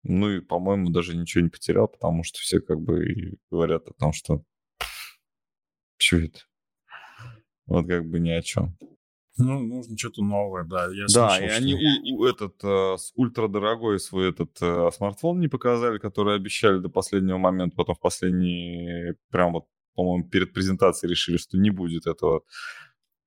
Ну 0.03 0.31
и, 0.31 0.41
по-моему, 0.41 0.91
даже 0.91 1.17
ничего 1.17 1.45
не 1.45 1.51
потерял, 1.51 1.89
потому 1.89 2.25
что 2.25 2.39
все 2.41 2.61
как 2.61 2.79
бы 2.79 3.39
говорят 3.51 3.89
о 3.89 3.95
том, 3.95 4.13
что 4.13 4.45
что 5.97 6.17
это? 6.17 6.41
Вот 7.65 7.87
как 7.87 8.07
бы 8.07 8.21
ни 8.21 8.31
о 8.31 8.43
чем. 8.43 8.77
Ну, 9.39 9.61
нужно 9.61 9.97
что-то 9.97 10.23
новое, 10.23 10.65
да. 10.65 10.89
Я 10.93 11.07
да, 11.15 11.31
слышал, 11.31 11.45
и 11.45 11.49
что... 11.49 11.57
они 11.57 11.75
у, 11.75 12.19
у, 12.19 12.25
этот 12.27 12.63
э, 12.63 12.97
ультрадорогой 13.15 13.99
свой 13.99 14.29
этот 14.29 14.51
э, 14.61 14.91
смартфон 14.95 15.41
не 15.41 15.49
показали, 15.49 15.99
который 15.99 16.37
обещали 16.37 16.79
до 16.79 16.91
последнего 16.91 17.39
момента, 17.39 17.77
потом 17.77 17.95
в 17.95 18.01
последний, 18.01 19.15
прям 19.31 19.53
вот, 19.53 19.65
по-моему, 19.95 20.29
перед 20.29 20.53
презентацией 20.53 21.11
решили, 21.11 21.39
что 21.39 21.57
не 21.57 21.71
будет 21.71 22.07
этого. 22.07 22.43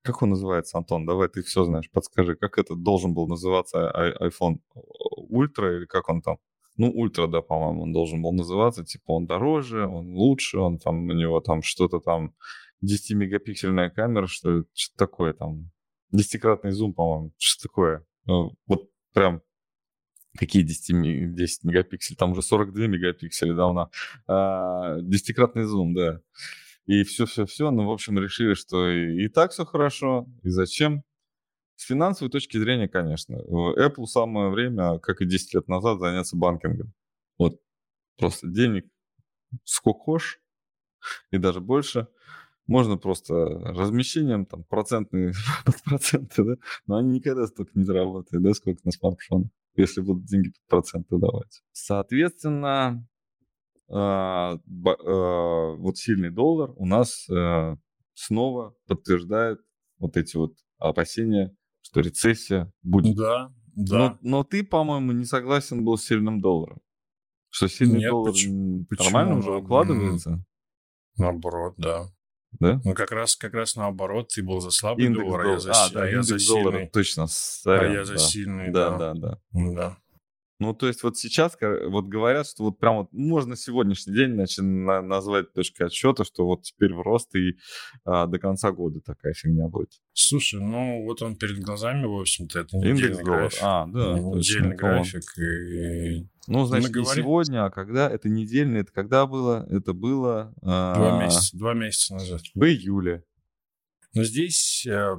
Как 0.02 0.22
он 0.22 0.30
называется, 0.30 0.78
Антон? 0.78 1.06
Давай 1.06 1.28
ты 1.28 1.42
все 1.42 1.64
знаешь, 1.64 1.90
подскажи, 1.90 2.36
как 2.36 2.58
это 2.58 2.76
должен 2.76 3.12
был 3.12 3.26
называться 3.26 3.92
iPhone 4.20 4.60
Ультра 4.74 5.76
или 5.76 5.86
как 5.86 6.08
он 6.08 6.22
там? 6.22 6.38
Ну, 6.76 6.92
ультра, 6.92 7.26
да, 7.26 7.40
по-моему, 7.40 7.82
он 7.82 7.92
должен 7.92 8.22
был 8.22 8.32
называться. 8.32 8.84
Типа 8.84 9.12
он 9.12 9.26
дороже, 9.26 9.86
он 9.86 10.14
лучше, 10.14 10.58
он 10.58 10.78
там, 10.78 11.08
у 11.08 11.12
него 11.12 11.40
там 11.40 11.62
что-то 11.62 12.00
там 12.00 12.34
10-мегапиксельная 12.84 13.90
камера, 13.90 14.26
что 14.26 14.58
ли, 14.58 14.64
что-то 14.74 15.06
такое 15.06 15.32
там 15.32 15.70
Десятикратный 16.12 16.70
зум, 16.70 16.94
по-моему. 16.94 17.32
Что 17.38 17.68
такое? 17.68 18.06
Ну, 18.24 18.56
вот 18.66 18.90
прям 19.12 19.42
какие 20.36 20.62
10, 20.62 21.34
10 21.34 21.64
мегапикселей, 21.64 22.16
там 22.16 22.32
уже 22.32 22.42
42 22.42 22.86
мегапикселя 22.86 23.54
давно. 23.54 23.90
А, 24.26 25.00
десятикратный 25.00 25.64
зум, 25.64 25.94
да. 25.94 26.20
И 26.86 27.02
все-все-все, 27.02 27.70
ну, 27.70 27.86
в 27.86 27.90
общем, 27.90 28.18
решили, 28.18 28.54
что 28.54 28.88
и, 28.88 29.24
и 29.24 29.28
так 29.28 29.50
все 29.52 29.64
хорошо, 29.64 30.26
и 30.42 30.50
зачем 30.50 31.02
С 31.76 31.84
финансовой 31.84 32.30
точки 32.30 32.58
зрения, 32.58 32.88
конечно. 32.88 33.34
Apple 33.36 34.06
самое 34.06 34.50
время, 34.50 34.98
как 34.98 35.20
и 35.20 35.26
10 35.26 35.54
лет 35.54 35.68
назад, 35.68 35.98
заняться 35.98 36.36
банкингом. 36.36 36.92
Вот 37.38 37.60
просто 38.18 38.46
денег 38.48 38.86
сколько 39.64 40.18
и 41.30 41.38
даже 41.38 41.60
больше. 41.60 42.08
Можно 42.66 42.96
просто 42.96 43.34
размещением, 43.34 44.44
там, 44.46 44.64
процентные 44.64 45.32
под 45.64 45.82
проценты, 45.82 46.44
да, 46.44 46.54
но 46.86 46.96
они 46.96 47.12
никогда 47.14 47.46
столько 47.46 47.72
не 47.74 47.84
заработают, 47.84 48.42
да, 48.42 48.54
сколько 48.54 48.80
на 48.84 48.90
смартфонах, 48.90 49.50
если 49.76 50.00
будут 50.00 50.24
деньги 50.24 50.48
под 50.48 50.66
проценты 50.68 51.18
давать. 51.18 51.62
Соответственно, 51.72 53.06
а, 53.88 54.58
а, 54.58 55.74
вот 55.76 55.96
сильный 55.96 56.30
доллар 56.30 56.72
у 56.76 56.86
нас 56.86 57.28
э, 57.30 57.76
снова 58.14 58.74
подтверждает 58.88 59.60
вот 59.98 60.16
эти 60.16 60.36
вот 60.36 60.54
опасения, 60.78 61.54
что 61.82 62.00
рецессия 62.00 62.72
будет. 62.82 63.16
Да, 63.16 63.52
да. 63.76 63.98
Но, 63.98 64.38
но 64.38 64.44
ты, 64.44 64.64
по-моему, 64.64 65.12
не 65.12 65.24
согласен 65.24 65.84
был 65.84 65.98
с 65.98 66.04
сильным 66.04 66.40
долларом. 66.40 66.80
Что 67.50 67.68
сильный 67.68 68.00
Нет, 68.00 68.10
доллар 68.10 68.32
почему? 68.32 68.86
нормально 68.98 69.36
Почему? 69.36 69.38
уже 69.38 69.62
укладывается? 69.62 70.44
Наоборот, 71.16 71.74
да. 71.78 72.06
Да? 72.60 72.80
Ну, 72.84 72.94
как 72.94 73.10
раз, 73.12 73.36
как 73.36 73.54
раз 73.54 73.76
наоборот, 73.76 74.28
ты 74.34 74.42
был 74.42 74.60
за 74.60 74.70
слабый 74.70 75.06
Индекс 75.06 75.24
доллар, 75.24 75.46
а 75.46 75.50
я 75.52 75.58
за, 75.60 75.72
А, 75.72 75.90
да, 75.90 76.02
а 76.02 76.06
я 76.06 76.12
индекс 76.20 76.28
за 76.28 76.48
доллара, 76.48 76.72
сильный. 76.76 76.88
точно. 76.90 77.22
А 77.24 77.26
сорян, 77.28 77.92
я 77.92 78.04
за 78.04 78.12
да. 78.14 78.18
сильный, 78.18 78.70
Да, 78.72 78.90
да. 78.98 79.14
да, 79.14 79.38
да. 79.52 79.72
Да. 79.74 79.96
Ну, 80.58 80.72
то 80.72 80.86
есть 80.86 81.02
вот 81.02 81.18
сейчас 81.18 81.54
вот 81.60 82.06
говорят, 82.06 82.46
что 82.48 82.62
вот 82.64 82.78
прям 82.78 82.96
вот 82.96 83.12
можно 83.12 83.56
сегодняшний 83.56 84.14
день 84.14 84.32
значит, 84.32 84.64
на- 84.64 85.02
назвать 85.02 85.52
точкой 85.52 85.88
отсчета, 85.88 86.24
что 86.24 86.46
вот 86.46 86.62
теперь 86.62 86.94
в 86.94 87.02
рост 87.02 87.34
и 87.36 87.58
а, 88.06 88.26
до 88.26 88.38
конца 88.38 88.72
года 88.72 89.00
такая 89.04 89.34
фигня 89.34 89.68
будет. 89.68 89.90
Слушай, 90.14 90.60
ну 90.62 91.04
вот 91.04 91.20
он 91.20 91.36
перед 91.36 91.58
глазами, 91.60 92.06
в 92.06 92.18
общем-то, 92.18 92.60
это 92.60 92.74
Индекс 92.78 92.96
недельный 93.02 93.22
доллар. 93.24 93.40
график. 93.40 93.58
А, 93.62 93.86
да, 93.86 94.16
Ну, 94.16 94.34
недельный 94.36 94.76
график. 94.76 95.24
И 95.38 96.26
Ну, 96.46 96.64
значит, 96.66 96.94
не 96.94 97.04
сегодня, 97.04 97.66
а 97.66 97.70
когда? 97.70 98.10
Это 98.10 98.28
недельный, 98.28 98.80
это 98.80 98.92
когда 98.92 99.26
было? 99.26 99.66
Это 99.70 99.92
было... 99.92 100.54
а, 100.62 100.94
два 100.94 101.22
месяца, 101.22 101.56
два 101.56 101.74
месяца 101.74 102.14
назад. 102.14 102.42
В 102.54 102.64
июле. 102.64 103.24
Но 104.14 104.24
здесь 104.24 104.86
э, 104.86 105.16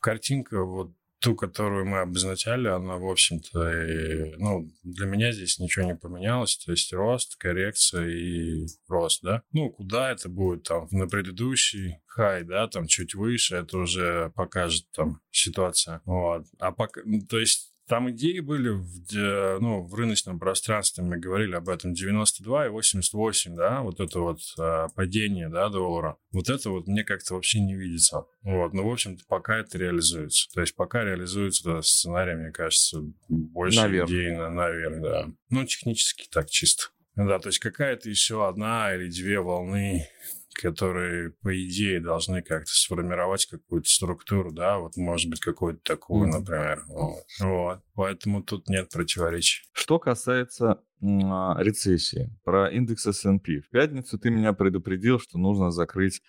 картинка, 0.00 0.64
вот 0.64 0.92
ту, 1.20 1.36
которую 1.36 1.86
мы 1.86 2.00
обозначали, 2.00 2.66
она, 2.66 2.96
в 2.96 3.08
общем-то, 3.08 4.34
ну, 4.38 4.68
для 4.82 5.06
меня 5.06 5.30
здесь 5.30 5.60
ничего 5.60 5.84
не 5.84 5.94
поменялось. 5.94 6.56
То 6.56 6.72
есть 6.72 6.92
рост, 6.92 7.36
коррекция 7.36 8.08
и 8.08 8.66
рост, 8.88 9.22
да? 9.22 9.42
Ну, 9.52 9.70
куда 9.70 10.10
это 10.10 10.28
будет 10.28 10.64
там 10.64 10.88
на 10.90 11.06
предыдущий 11.06 12.02
хай, 12.06 12.44
да, 12.44 12.68
там 12.68 12.86
чуть 12.86 13.14
выше, 13.14 13.56
это 13.56 13.78
уже 13.78 14.32
покажет 14.34 14.84
там 14.94 15.20
ситуация. 15.30 16.02
Вот. 16.04 16.44
А 16.58 16.72
пока, 16.72 17.00
ну, 17.04 17.20
то 17.26 17.38
есть 17.38 17.71
там 17.92 18.10
идеи 18.10 18.40
были 18.40 18.70
в, 18.70 19.60
ну, 19.60 19.82
в 19.82 19.94
рыночном 19.94 20.38
пространстве, 20.38 21.04
мы 21.04 21.18
говорили 21.18 21.54
об 21.56 21.68
этом, 21.68 21.92
92 21.92 22.68
и 22.68 22.68
88, 22.70 23.54
да, 23.54 23.82
вот 23.82 24.00
это 24.00 24.18
вот 24.18 24.38
а, 24.58 24.88
падение, 24.96 25.50
да, 25.50 25.68
доллара. 25.68 26.16
Вот 26.30 26.48
это 26.48 26.70
вот 26.70 26.86
мне 26.86 27.04
как-то 27.04 27.34
вообще 27.34 27.60
не 27.60 27.74
видится. 27.74 28.24
Вот, 28.40 28.72
ну, 28.72 28.88
в 28.88 28.90
общем-то, 28.90 29.24
пока 29.28 29.58
это 29.58 29.76
реализуется. 29.76 30.48
То 30.54 30.62
есть 30.62 30.74
пока 30.74 31.04
реализуется 31.04 31.68
этот 31.68 31.84
сценарий, 31.84 32.34
мне 32.34 32.50
кажется, 32.50 33.02
больше 33.28 33.82
Наверх. 33.82 34.08
идей 34.08 34.30
на, 34.30 34.48
наверх, 34.48 35.02
да. 35.02 35.28
Ну, 35.50 35.66
технически 35.66 36.26
так 36.32 36.48
чисто. 36.48 36.84
Да, 37.14 37.38
то 37.40 37.48
есть 37.50 37.58
какая-то 37.58 38.08
еще 38.08 38.48
одна 38.48 38.94
или 38.94 39.10
две 39.10 39.38
волны 39.38 40.08
которые, 40.54 41.30
по 41.42 41.54
идее, 41.54 42.00
должны 42.00 42.42
как-то 42.42 42.70
сформировать 42.70 43.46
какую-то 43.46 43.88
структуру, 43.88 44.52
да, 44.52 44.78
вот, 44.78 44.96
может 44.96 45.30
быть, 45.30 45.40
какую-то 45.40 45.80
такую, 45.82 46.28
Мгм. 46.28 46.38
например. 46.40 46.84
Вот. 46.88 47.24
Вот. 47.40 47.80
Поэтому 47.94 48.42
тут 48.42 48.68
нет 48.68 48.90
противоречий. 48.90 49.62
Что 49.72 49.98
касается 49.98 50.80
м, 51.00 51.32
а, 51.32 51.56
рецессии, 51.60 52.30
про 52.44 52.70
индекс 52.70 53.06
S&P. 53.06 53.60
В 53.60 53.70
пятницу 53.70 54.18
ты 54.18 54.30
меня 54.30 54.52
предупредил, 54.52 55.18
что 55.18 55.36
нужно 55.38 55.70
закрыть 55.72 56.22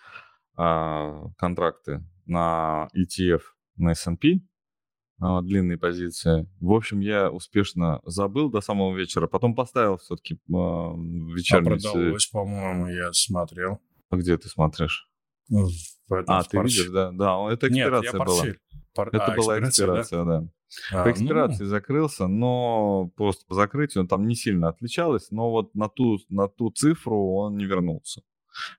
а, 0.56 1.28
контракты 1.36 2.04
на 2.26 2.88
ETF 2.96 3.40
на 3.76 3.90
S&P, 3.92 4.40
а, 5.20 5.42
длинные 5.42 5.78
позиции. 5.78 6.48
В 6.60 6.72
общем, 6.72 7.00
я 7.00 7.30
успешно 7.30 8.00
забыл 8.04 8.50
до 8.50 8.60
самого 8.60 8.96
вечера, 8.96 9.26
потом 9.28 9.54
поставил 9.54 9.96
все-таки 9.98 10.34
А 10.52 10.94
вечерний... 11.34 11.78
се- 11.78 11.88
продалось, 11.92 12.26
по-моему, 12.26 12.88
я 12.88 13.12
смотрел. 13.12 13.80
А 14.10 14.16
Где 14.16 14.36
ты 14.36 14.48
смотришь? 14.48 15.08
Ну, 15.48 15.68
А, 16.08 16.42
ты 16.42 16.58
видишь, 16.58 16.90
да? 16.90 17.10
Да, 17.12 17.52
это 17.52 17.68
Нет, 17.68 17.90
я 17.90 18.00
экспирация 18.00 18.24
была. 18.24 18.44
Пор- 18.94 19.08
Это 19.08 19.26
а, 19.26 19.36
была 19.36 19.58
экспирация, 19.58 19.86
да? 19.86 20.00
экспирация, 20.00 20.24
да. 20.24 20.48
А, 20.92 21.02
По 21.02 21.08
ну, 21.08 21.14
экспирации 21.14 21.64
закрылся, 21.64 22.26
но 22.26 23.10
просто 23.16 23.44
по 23.46 23.54
закрытию 23.54 24.06
там 24.06 24.26
не 24.26 24.34
сильно 24.34 24.68
отличалось, 24.68 25.30
но 25.30 25.50
вот 25.50 25.74
на 25.74 25.88
ту, 25.88 26.18
на 26.28 26.48
ту 26.48 26.70
цифру 26.70 27.34
он 27.34 27.56
не 27.56 27.64
вернулся, 27.64 28.22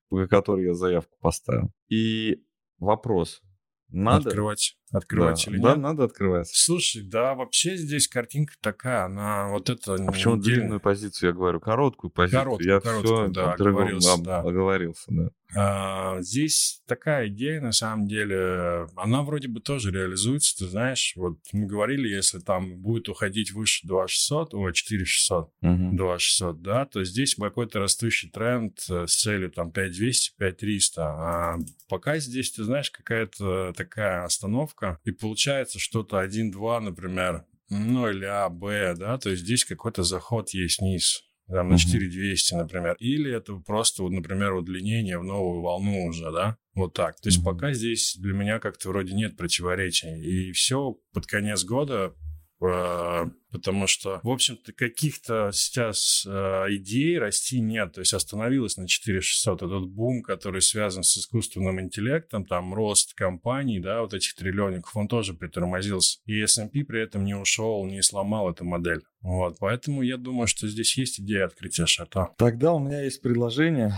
по 0.10 0.26
которой 0.28 0.66
я 0.66 0.74
заявку 0.74 1.18
поставил. 1.22 1.72
И 1.88 2.44
вопрос, 2.80 3.42
надо... 3.90 4.30
открывать, 4.30 4.78
открывать 4.97 5.43
да, 5.45 5.51
или 5.51 5.62
да, 5.62 5.69
нет? 5.69 5.77
надо 5.77 6.03
открывать. 6.05 6.47
Слушай, 6.51 7.03
да, 7.03 7.36
вообще 7.36 7.75
здесь 7.77 8.08
картинка 8.08 8.53
такая, 8.62 9.05
она 9.05 9.49
вот 9.49 9.69
это... 9.69 9.95
А 9.95 10.12
почему 10.12 10.38
длинную 10.38 10.79
позицию 10.79 11.29
я 11.29 11.34
говорю? 11.34 11.60
Короткую 11.60 12.12
позицию. 12.12 12.43
Короткую, 12.43 12.67
я 12.67 12.79
короткую, 12.79 13.23
все 13.23 13.34
да, 13.34 13.53
оговорился, 13.53 14.21
да. 14.21 14.39
оговорился, 14.39 15.05
да. 15.08 15.29
А, 15.56 16.22
Здесь 16.22 16.82
такая 16.88 17.28
идея, 17.28 17.62
на 17.62 17.72
самом 17.72 18.08
деле, 18.08 18.88
она 18.96 19.24
вроде 19.24 19.48
бы 19.48 19.60
тоже 19.60 19.91
реализуется, 19.91 20.58
ты 20.58 20.68
знаешь, 20.70 21.13
вот 21.15 21.38
мы 21.54 21.65
говорили, 21.65 22.08
если 22.08 22.39
там 22.39 22.78
будет 22.78 23.10
уходить 23.10 23.52
выше 23.52 23.88
2600, 23.88 24.54
ой, 24.54 24.74
4600, 24.74 25.52
Мгм. 25.62 25.96
2600, 25.96 26.62
да, 26.62 26.86
то 26.86 27.04
здесь 27.04 27.36
какой-то 27.36 27.80
растущий 27.80 28.30
тренд 28.30 28.78
э, 28.89 29.06
с 29.08 29.15
целью 29.15 29.52
там 29.52 29.72
5200, 29.72 30.34
5300. 30.38 31.04
А 31.04 31.58
пока 31.88 32.18
здесь, 32.20 32.52
ты 32.52 32.63
знаешь, 32.63 32.91
какая-то 32.91 33.74
такая 33.76 34.24
остановка, 34.26 35.00
и 35.04 35.12
получается 35.12 35.80
что-то 35.80 36.20
1-2, 36.20 36.80
например, 36.82 37.46
ну 37.70 38.10
или 38.10 38.26
А, 38.26 38.50
Б, 38.50 38.96
да, 38.98 39.18
то 39.18 39.30
есть 39.30 39.44
здесь 39.44 39.65
какой-то 39.65 40.04
заход 40.04 40.50
есть 40.52 40.80
вниз. 40.80 41.24
Там, 41.47 41.69
на 41.69 41.75
Мгм. 41.75 41.77
4200, 41.77 42.55
например. 42.55 42.95
Или 42.99 43.31
это 43.31 43.55
просто, 43.58 44.01
вот, 44.03 44.12
например, 44.12 44.53
удлинение 44.53 45.19
в 45.19 45.23
новую 45.23 45.62
волну 45.62 46.08
уже, 46.08 46.31
да? 46.31 46.58
Вот 46.73 46.93
так. 46.93 47.19
То 47.21 47.29
есть 47.29 47.43
пока 47.43 47.71
здесь 47.73 48.17
для 48.19 48.34
меня 48.34 48.60
как-то 48.60 48.89
вроде 48.89 49.13
нет 49.13 49.38
противоречий. 49.38 50.21
И 50.21 50.51
все 50.51 50.97
под 51.13 51.27
конец 51.27 51.63
года 51.63 52.13
потому 52.60 53.88
что, 53.88 54.20
в 54.24 54.30
общем-то, 54.30 54.74
каких-то 54.74 55.52
сейчас 55.54 56.26
э, 56.26 56.32
идей 56.70 57.18
расти 57.20 57.60
нет. 57.60 57.94
То 57.94 58.00
есть 58.00 58.13
остановилась 58.13 58.78
на 58.78 58.88
4600. 58.88 59.62
Этот 59.62 59.88
бум, 59.88 60.22
который 60.22 60.62
связан 60.62 61.04
с 61.04 61.18
искусственным 61.18 61.82
интеллектом, 61.82 62.46
там 62.46 62.74
рост 62.74 63.13
компаний, 63.13 63.80
да, 63.80 64.02
вот 64.02 64.13
этих 64.13 64.36
триллионников, 64.36 64.96
он 64.96 65.08
тоже 65.08 65.34
притормозился. 65.34 66.20
И 66.26 66.41
S&P 66.41 66.84
при 66.86 67.02
этом 67.02 67.26
не 67.26 67.36
ушел, 67.36 67.86
не 67.86 68.02
сломал 68.02 68.50
эту 68.50 68.63
модель. 68.63 69.02
Вот, 69.22 69.58
поэтому 69.60 70.02
я 70.02 70.18
думаю, 70.18 70.48
что 70.48 70.68
здесь 70.68 70.98
есть 70.98 71.20
идея 71.20 71.46
открытия 71.46 71.86
шарта. 71.86 72.30
Тогда 72.38 72.74
у 72.74 72.80
меня 72.80 73.02
есть 73.04 73.22
предложение 73.22 73.94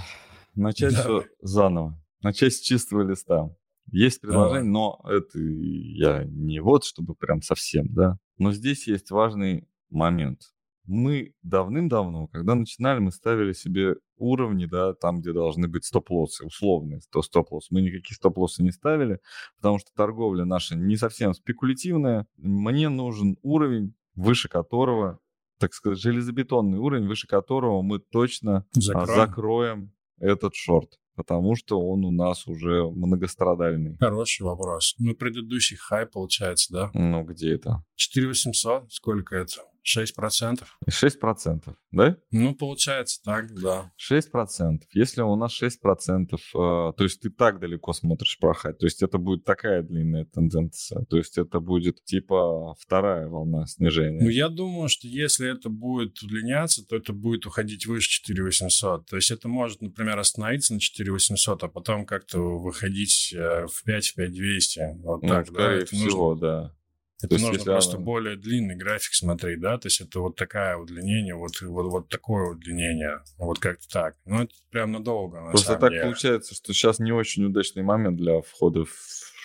начать 0.56 0.94
Давай. 0.94 1.22
все 1.22 1.30
заново. 1.42 2.02
Начать 2.22 2.54
с 2.54 2.60
чистого 2.60 3.08
листа. 3.08 3.50
Есть 3.92 4.22
предложение, 4.22 4.70
но 4.70 5.00
это 5.06 5.40
я 5.40 6.24
не 6.26 6.60
вот, 6.60 6.84
чтобы 6.84 7.16
прям 7.16 7.42
совсем, 7.42 7.88
да. 7.94 8.18
Но 8.38 8.52
здесь 8.52 8.88
есть 8.88 9.12
важный 9.12 9.68
момент. 9.90 10.54
Мы 10.86 11.34
давным-давно, 11.44 12.28
когда 12.28 12.56
начинали, 12.56 13.00
мы 13.00 13.12
ставили 13.12 13.52
себе 13.52 13.96
уровни, 14.16 14.66
да, 14.66 14.94
там, 14.94 15.20
где 15.20 15.34
должны 15.34 15.68
быть 15.68 15.84
стоп-лоссы, 15.84 16.46
условные 16.46 17.02
то 17.12 17.22
стоп-лоссы. 17.22 17.68
Мы 17.72 17.82
никакие 17.82 18.16
стоп-лоссы 18.16 18.64
не 18.64 18.72
ставили, 18.72 19.20
потому 19.58 19.80
что 19.80 19.92
торговля 19.94 20.46
наша 20.46 20.76
не 20.76 20.96
совсем 20.96 21.34
спекулятивная. 21.34 22.26
Мне 22.38 22.88
нужен 22.88 23.38
уровень, 23.42 23.96
выше 24.16 24.48
которого, 24.48 25.20
так 25.60 25.74
сказать, 25.74 26.00
железобетонный 26.00 26.78
уровень, 26.78 27.08
выше 27.08 27.28
которого 27.28 27.82
мы 27.82 28.00
точно 28.00 28.66
Закроем. 28.72 29.16
закроем 29.16 29.92
этот 30.20 30.56
шорт, 30.56 31.00
потому 31.18 31.56
что 31.56 31.82
он 31.82 32.06
у 32.06 32.12
нас 32.12 32.48
уже 32.48 32.90
многострадальный. 32.90 33.98
Хороший 33.98 34.44
вопрос. 34.44 34.94
Ну, 35.00 35.16
предыдущий 35.16 35.76
хай, 35.76 36.06
получается, 36.06 36.72
да? 36.72 36.92
Ну, 36.94 37.24
где 37.24 37.56
это? 37.56 37.84
4800, 37.96 38.94
сколько 38.94 39.36
это? 39.36 39.56
6%? 39.88 40.64
6%, 40.90 41.76
да? 41.92 42.18
Ну, 42.32 42.56
получается 42.56 43.22
так, 43.24 43.54
да. 43.54 43.92
6%. 43.98 44.82
Если 44.92 45.22
у 45.22 45.36
нас 45.36 45.54
6%, 45.62 46.34
э, 46.34 46.38
то 46.54 47.04
есть 47.04 47.22
ты 47.22 47.30
так 47.30 47.60
далеко 47.60 47.94
смотришь 47.94 48.38
прохать, 48.40 48.78
то 48.80 48.86
есть 48.86 49.02
это 49.02 49.18
будет 49.18 49.46
такая 49.46 49.84
длинная 49.84 50.26
тенденция, 50.26 51.06
то 51.06 51.18
есть 51.18 51.38
это 51.38 51.60
будет 51.60 52.04
типа 52.04 52.76
вторая 52.80 53.28
волна 53.28 53.66
снижения. 53.68 54.22
Ну, 54.22 54.30
я 54.30 54.50
думаю, 54.50 54.90
что 54.90 55.08
если 55.08 55.50
это 55.52 55.70
будет 55.70 56.22
удлиняться, 56.22 56.86
то 56.86 56.96
это 56.96 57.14
будет 57.14 57.46
уходить 57.46 57.86
выше 57.86 58.10
4800. 58.10 59.06
То 59.06 59.16
есть 59.16 59.32
это 59.32 59.48
может, 59.48 59.82
например, 59.82 60.20
остановиться 60.20 60.74
на 60.74 60.80
4800, 60.80 61.64
а 61.64 61.68
потом 61.68 62.06
как-то 62.06 62.40
выходить 62.40 63.34
э, 63.36 63.66
в 63.68 63.84
5, 63.84 64.08
в 64.08 64.16
5200. 64.16 64.80
Вот 65.04 65.22
Ну, 65.24 65.30
так, 65.30 65.52
да? 65.52 65.72
Это 65.72 65.94
нужно- 65.96 66.10
всего, 66.10 66.36
да. 66.36 66.74
Это 67.22 67.40
нужно 67.40 67.64
просто 67.64 67.98
она... 67.98 68.06
более 68.06 68.36
длинный 68.36 68.76
график 68.76 69.14
смотреть, 69.14 69.60
да, 69.60 69.78
то 69.78 69.88
есть 69.88 70.02
это 70.02 70.20
вот 70.20 70.36
такая 70.36 70.78
удлинение, 70.78 71.34
вот, 71.36 71.62
вот, 71.62 71.92
вот 71.92 72.10
такое 72.10 72.52
удлинение, 72.52 73.24
вот 73.38 73.58
как-то 73.60 73.88
так. 73.90 74.16
Ну, 74.26 74.44
это 74.44 74.54
прям 74.70 74.92
надолго, 74.92 75.42
на 75.42 75.50
Просто 75.50 75.78
так 75.78 75.92
деле. 75.92 76.04
получается, 76.04 76.54
что 76.54 76.74
сейчас 76.74 77.00
не 77.00 77.12
очень 77.12 77.46
удачный 77.46 77.82
момент 77.82 78.18
для 78.18 78.42
входа 78.42 78.86
в 78.86 78.94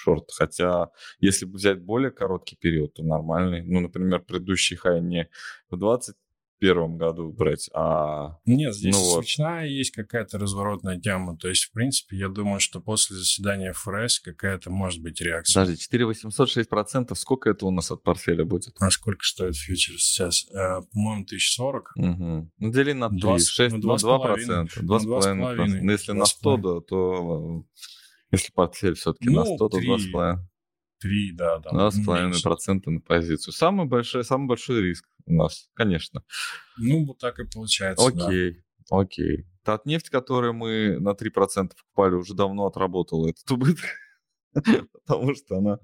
шорт, 0.03 0.31
хотя 0.33 0.91
если 1.21 1.47
взять 1.47 1.81
более 1.81 2.11
короткий 2.11 2.57
период, 2.57 2.95
то 2.95 3.03
нормальный. 3.03 3.63
Ну, 3.63 3.81
например, 3.81 4.21
предыдущий 4.21 4.77
хай 4.77 5.01
не 5.01 5.31
в 5.71 5.77
20 5.77 6.17
первом 6.63 6.97
году 6.97 7.33
брать, 7.33 7.69
а... 7.75 8.37
Нет, 8.47 8.73
здесь 8.73 8.95
ну, 8.95 9.21
свечная 9.21 9.63
вот. 9.63 9.71
есть 9.71 9.91
какая-то 9.91 10.39
разворотная 10.39 11.01
тема. 11.01 11.37
То 11.37 11.49
есть, 11.49 11.65
в 11.65 11.73
принципе, 11.73 12.17
я 12.17 12.29
думаю, 12.29 12.61
что 12.61 12.81
после 12.81 13.17
заседания 13.17 13.73
ФРС 13.73 14.21
какая-то 14.21 14.71
может 14.71 15.03
быть 15.03 15.21
реакция. 15.21 15.63
Подожди, 15.63 15.83
4 15.83 16.07
806 16.07 16.69
процентов, 16.69 17.19
сколько 17.19 17.51
это 17.51 17.67
у 17.67 17.73
нас 17.73 17.91
от 17.91 18.05
портфеля 18.05 18.45
будет? 18.45 18.77
А 18.79 18.91
сколько 18.91 19.25
стоит 19.25 19.57
фьючерс 19.57 20.03
сейчас? 20.03 20.47
Э, 20.53 20.83
по-моему, 20.93 21.25
1040. 21.25 21.93
Угу. 21.97 22.51
Ну, 22.59 22.73
дели 22.73 22.93
на 22.93 23.09
3, 23.09 23.19
20, 23.19 23.49
6, 23.49 23.75
ну, 23.75 23.97
2 23.97 24.19
процента. 24.21 24.81
2,5 24.81 25.07
процента. 25.09 25.65
Ну, 25.83 25.91
если 25.91 26.13
на 26.13 26.27
100, 26.27 26.57
да, 26.59 26.81
то... 26.81 27.65
Если 28.31 28.53
портфель 28.53 28.95
все-таки 28.95 29.31
ну, 29.31 29.41
на 29.41 29.45
100, 29.57 29.69
то 29.69 29.79
2,5. 29.81 30.37
3, 31.01 31.33
да. 31.33 31.61
Там, 31.61 31.77
2,5% 31.77 32.83
на 32.87 33.01
позицию. 33.01 33.53
Самый 33.53 33.87
большой, 33.87 34.25
самый 34.25 34.47
большой 34.47 34.81
риск 34.81 35.09
у 35.27 35.35
нас, 35.35 35.71
конечно. 35.75 36.23
Ну, 36.79 37.07
вот 37.07 37.19
так 37.19 37.39
и 37.39 37.45
получается, 37.45 38.07
Окей, 38.07 38.63
да. 38.91 38.99
окей. 38.99 39.47
Татнефть, 39.65 40.11
которую 40.11 40.55
мы 40.55 40.99
на 40.99 41.11
3% 41.11 41.71
покупали, 41.71 42.15
уже 42.15 42.35
давно 42.35 42.67
отработала 42.67 43.29
этот 43.29 43.49
убыток, 43.51 43.85
потому 44.93 45.35
что 45.35 45.59
она 45.59 45.79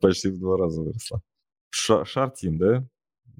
почти 0.00 0.28
в 0.28 0.38
два 0.38 0.56
раза 0.56 0.82
выросла. 0.82 1.22
Ша 1.70 2.04
шартим, 2.04 2.58
да? 2.58 2.88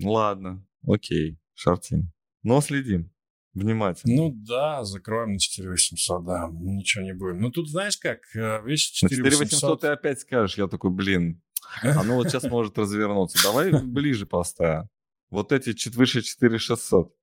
Ладно, 0.03 0.67
окей, 0.87 1.39
шартим. 1.55 2.13
Но 2.43 2.61
следим 2.61 3.11
внимательно. 3.55 4.17
Ну 4.17 4.31
да, 4.35 4.85
закроем 4.85 5.33
на 5.33 5.39
4800, 5.39 6.25
да, 6.25 6.49
ничего 6.53 7.05
не 7.05 7.15
будем. 7.15 7.41
Ну 7.41 7.51
тут 7.51 7.69
знаешь 7.69 7.97
как, 7.97 8.21
э, 8.35 8.63
видишь, 8.65 8.87
4800... 8.91 9.51
4800 9.51 9.81
ты 9.81 9.87
опять 9.89 10.21
скажешь, 10.21 10.59
я 10.59 10.69
такой, 10.69 10.91
блин, 10.91 11.43
а 11.83 12.03
ну 12.03 12.17
вот 12.17 12.29
сейчас 12.29 12.45
может 12.45 12.79
развернуться. 12.79 13.43
Давай 13.43 13.73
ближе 13.73 14.27
поставим. 14.27 14.89
Вот 15.31 15.53
эти 15.53 15.73
чуть 15.73 15.97
выше 15.97 16.23
4600. 16.23 17.15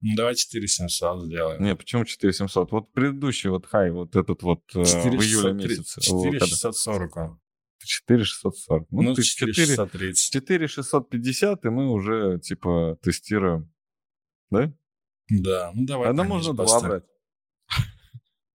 Ну, 0.00 0.16
давай 0.16 0.34
4700 0.34 1.24
сделаем. 1.24 1.62
Не, 1.62 1.74
почему 1.74 2.04
4700? 2.04 2.72
Вот 2.72 2.92
предыдущий 2.92 3.48
вот 3.48 3.66
хай, 3.66 3.90
вот 3.90 4.16
этот 4.16 4.42
вот 4.42 4.60
4600, 4.68 5.06
э, 5.06 5.16
в 5.16 5.22
июле 5.22 5.52
месяце. 5.54 6.00
4640 6.00 7.16
он. 7.16 7.40
4640. 7.78 8.90
Ну, 8.90 9.02
ну 9.02 9.14
4630. 9.14 10.32
4650, 10.32 11.64
и 11.64 11.68
мы 11.68 11.90
уже, 11.90 12.38
типа, 12.40 12.98
тестируем. 13.02 13.72
Да? 14.50 14.72
Да, 15.28 15.72
ну 15.74 15.86
давай. 15.86 16.08
Тогда 16.08 16.24
можно 16.24 16.54
два 16.54 16.80
брать. 16.80 17.04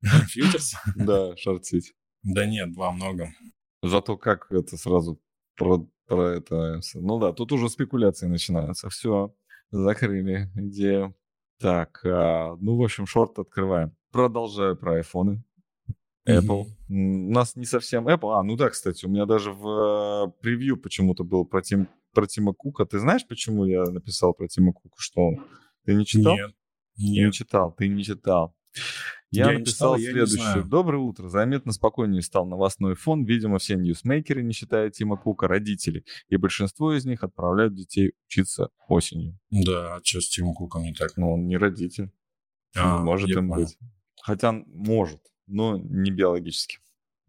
Фьючерс? 0.02 0.76
Да, 0.96 1.36
шортить. 1.36 1.94
Да 2.24 2.46
нет, 2.46 2.74
два 2.74 2.92
много. 2.92 3.34
Зато 3.82 4.18
как 4.18 4.52
это 4.52 4.78
сразу 4.78 5.22
про, 5.60 5.86
про 6.08 6.30
это... 6.38 6.80
Ну 6.96 7.20
да, 7.20 7.34
тут 7.34 7.52
уже 7.52 7.70
спекуляции 7.70 8.28
начинаются. 8.28 8.90
Все, 8.90 9.34
закрыли 9.70 10.50
идею. 10.56 11.16
Так, 11.60 12.02
а, 12.06 12.56
ну, 12.60 12.78
в 12.78 12.84
общем, 12.84 13.06
шорт 13.06 13.38
открываем. 13.38 13.96
Продолжаю 14.12 14.78
про 14.78 14.96
айфоны. 14.96 15.44
Apple. 16.28 16.66
Mm-hmm. 16.90 17.28
У 17.28 17.32
нас 17.32 17.56
не 17.56 17.66
совсем 17.66 18.08
Apple. 18.08 18.40
А, 18.40 18.44
ну 18.44 18.56
да, 18.56 18.70
кстати, 18.70 19.06
у 19.06 19.10
меня 19.10 19.26
даже 19.26 19.52
в 19.52 20.28
э, 20.28 20.32
превью 20.42 20.78
почему-то 20.78 21.24
был 21.24 21.46
про, 21.46 21.62
Тим, 21.62 21.88
про 22.14 22.28
Тима 22.28 22.54
Кука. 22.54 22.86
Ты 22.86 23.00
знаешь, 23.00 23.28
почему 23.28 23.66
я 23.66 23.84
написал 23.84 24.34
про 24.34 24.48
Тима 24.48 24.74
Кука? 24.74 24.96
Что 24.98 25.22
он? 25.22 25.46
Ты 25.86 25.96
не 25.96 26.06
читал? 26.06 26.36
Нет. 26.36 26.52
Нет. 26.98 27.16
Ты 27.16 27.26
не 27.26 27.32
читал, 27.32 27.72
ты 27.72 27.88
не 27.88 28.04
читал. 28.04 28.56
Я, 29.32 29.52
я 29.52 29.60
написал 29.60 29.98
читал, 29.98 30.12
следующее. 30.12 30.64
Доброе 30.64 30.98
утро. 30.98 31.30
Заметно 31.30 31.72
спокойнее 31.72 32.24
стал 32.24 32.48
новостной 32.48 32.96
фон. 32.96 33.26
Видимо, 33.26 33.60
все 33.60 33.76
ньюсмейкеры, 33.76 34.42
не 34.42 34.54
считая 34.54 34.90
Тима 34.90 35.18
Кука, 35.18 35.48
родители. 35.48 36.04
И 36.30 36.38
большинство 36.38 36.94
из 36.94 37.06
них 37.06 37.24
отправляют 37.24 37.76
детей 37.76 38.14
учиться 38.26 38.70
осенью. 38.88 39.38
Да, 39.52 39.96
а 39.96 40.00
что 40.04 40.22
с 40.22 40.30
Тимом 40.30 40.56
Куком 40.56 40.84
не 40.84 40.94
так? 40.94 41.16
Ну, 41.16 41.34
он 41.34 41.46
не 41.46 41.58
родитель. 41.58 42.12
А, 42.76 42.98
не 42.98 43.04
может 43.04 43.30
им 43.30 43.50
понял. 43.50 43.66
быть. 43.66 43.78
Хотя 44.22 44.52
может, 44.52 45.22
но 45.46 45.78
не 45.78 46.10
биологически. 46.10 46.80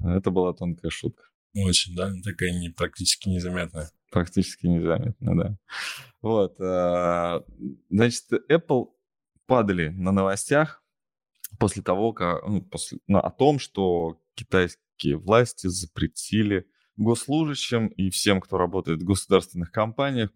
Это 0.03 0.31
была 0.31 0.55
тонкая 0.55 0.91
шутка. 0.91 1.25
Очень, 1.55 1.95
да? 1.95 2.13
Такая 2.25 2.53
не, 2.59 2.71
практически 2.71 3.29
незаметная. 3.29 3.91
Практически 4.11 4.67
незаметная, 4.67 5.35
да. 5.35 5.59
Вот. 6.23 6.59
А, 6.61 7.45
значит, 7.91 8.25
Apple 8.51 8.87
падали 9.47 9.89
на 9.89 10.13
новостях 10.13 10.83
после 11.59 11.83
того, 11.83 12.13
как, 12.13 12.47
ну, 12.47 12.63
после, 12.63 12.99
ну, 13.07 13.19
о 13.19 13.31
том, 13.31 13.59
что 13.59 14.21
китайские 14.35 15.17
власти 15.17 15.67
запретили 15.67 16.67
госслужащим 16.97 17.87
и 17.89 18.11
всем, 18.11 18.41
кто 18.41 18.59
работает 18.59 19.03
в 19.03 19.07
государственных 19.07 19.73
компаниях, 19.73 20.31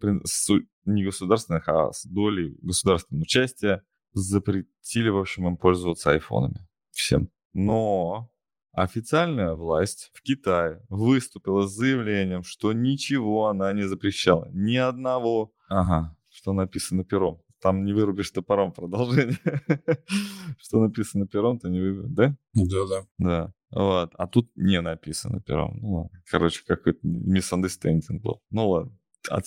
не 0.85 1.03
государственных, 1.03 1.67
а 1.67 1.91
с 1.91 2.05
долей 2.05 2.57
государственного 2.61 3.23
участия, 3.23 3.83
запретили, 4.13 5.09
в 5.09 5.17
общем, 5.17 5.47
им 5.47 5.57
пользоваться 5.57 6.11
айфонами. 6.11 6.67
Всем. 6.91 7.29
Но 7.53 8.31
официальная 8.71 9.53
власть 9.53 10.11
в 10.13 10.21
Китае 10.21 10.81
выступила 10.89 11.67
с 11.67 11.71
заявлением, 11.71 12.43
что 12.43 12.73
ничего 12.73 13.47
она 13.47 13.71
не 13.73 13.83
запрещала. 13.83 14.49
Ни 14.51 14.77
одного. 14.77 15.53
Ага, 15.69 16.15
что 16.29 16.53
написано 16.53 17.03
пером 17.03 17.41
там 17.65 17.83
не 17.83 17.93
вырубишь 17.93 18.29
топором 18.29 18.71
продолжение. 18.71 19.39
Что 20.59 20.81
написано 20.81 21.25
пером, 21.25 21.57
то 21.57 21.67
не 21.67 21.79
вырубишь, 21.79 22.11
да? 22.11 22.37
Да, 22.53 22.85
да. 22.87 23.05
Да. 23.17 23.53
Вот. 23.71 24.11
А 24.13 24.27
тут 24.27 24.51
не 24.55 24.79
написано 24.81 25.41
пером. 25.41 25.79
Ну 25.81 25.93
ладно. 25.93 26.21
Короче, 26.29 26.61
какой-то 26.63 26.99
misunderstanding 27.07 28.19
был. 28.21 28.43
Ну 28.51 28.69
ладно. 28.69 28.95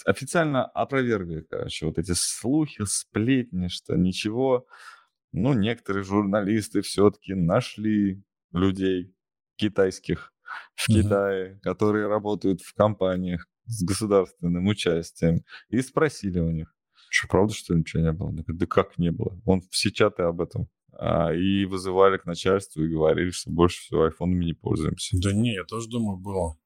Официально 0.04 0.64
опровергли, 0.64 1.46
короче, 1.48 1.86
вот 1.86 1.96
эти 1.98 2.10
слухи, 2.16 2.84
сплетни, 2.86 3.68
что 3.68 3.94
ничего. 3.94 4.66
Ну, 5.30 5.52
некоторые 5.52 6.02
журналисты 6.02 6.82
все-таки 6.82 7.34
нашли 7.34 8.24
людей 8.50 9.14
китайских 9.54 10.32
в 10.74 10.88
Китае, 10.88 11.60
которые 11.62 12.08
работают 12.08 12.62
в 12.62 12.74
компаниях 12.74 13.46
с 13.66 13.84
государственным 13.84 14.66
участием, 14.66 15.44
и 15.68 15.80
спросили 15.82 16.40
у 16.40 16.50
них, 16.50 16.74
что, 17.10 17.28
правда, 17.28 17.54
что 17.54 17.74
ли, 17.74 17.80
ничего 17.80 18.02
не 18.02 18.12
было? 18.12 18.32
да 18.32 18.66
как 18.66 18.98
не 18.98 19.10
было? 19.10 19.40
Вон 19.44 19.62
все 19.70 19.90
чаты 19.90 20.22
об 20.22 20.40
этом. 20.40 20.68
А, 20.92 21.32
и 21.32 21.64
вызывали 21.64 22.18
к 22.18 22.26
начальству 22.26 22.82
и 22.82 22.88
говорили, 22.88 23.30
что 23.30 23.50
больше 23.50 23.80
всего 23.80 24.04
айфонами 24.04 24.46
не 24.46 24.54
пользуемся. 24.54 25.16
Да 25.20 25.32
не, 25.32 25.54
я 25.54 25.64
тоже 25.64 25.88
думаю, 25.88 26.18
было. 26.18 26.56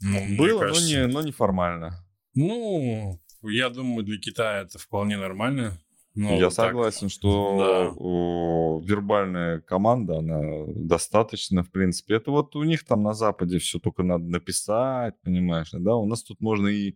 Ну, 0.00 0.36
было, 0.36 0.60
кажется... 0.60 0.82
но, 0.82 0.88
не, 0.88 1.06
но 1.12 1.22
неформально. 1.22 2.06
Ну, 2.34 3.20
я 3.42 3.70
думаю, 3.70 4.04
для 4.04 4.18
Китая 4.18 4.62
это 4.62 4.78
вполне 4.78 5.16
нормально. 5.16 5.78
Но 6.14 6.36
я 6.36 6.44
вот 6.44 6.54
согласен, 6.54 7.08
так... 7.08 7.10
что 7.10 8.78
да. 8.78 8.86
вербальная 8.88 9.60
команда, 9.60 10.18
она 10.18 10.40
достаточно, 10.68 11.64
в 11.64 11.72
принципе. 11.72 12.14
Это 12.14 12.30
вот 12.30 12.54
у 12.54 12.62
них 12.62 12.84
там 12.84 13.02
на 13.02 13.14
Западе 13.14 13.58
все 13.58 13.80
только 13.80 14.04
надо 14.04 14.24
написать, 14.24 15.20
понимаешь, 15.22 15.70
да? 15.72 15.96
У 15.96 16.06
нас 16.06 16.22
тут 16.22 16.40
можно 16.40 16.68
и 16.68 16.94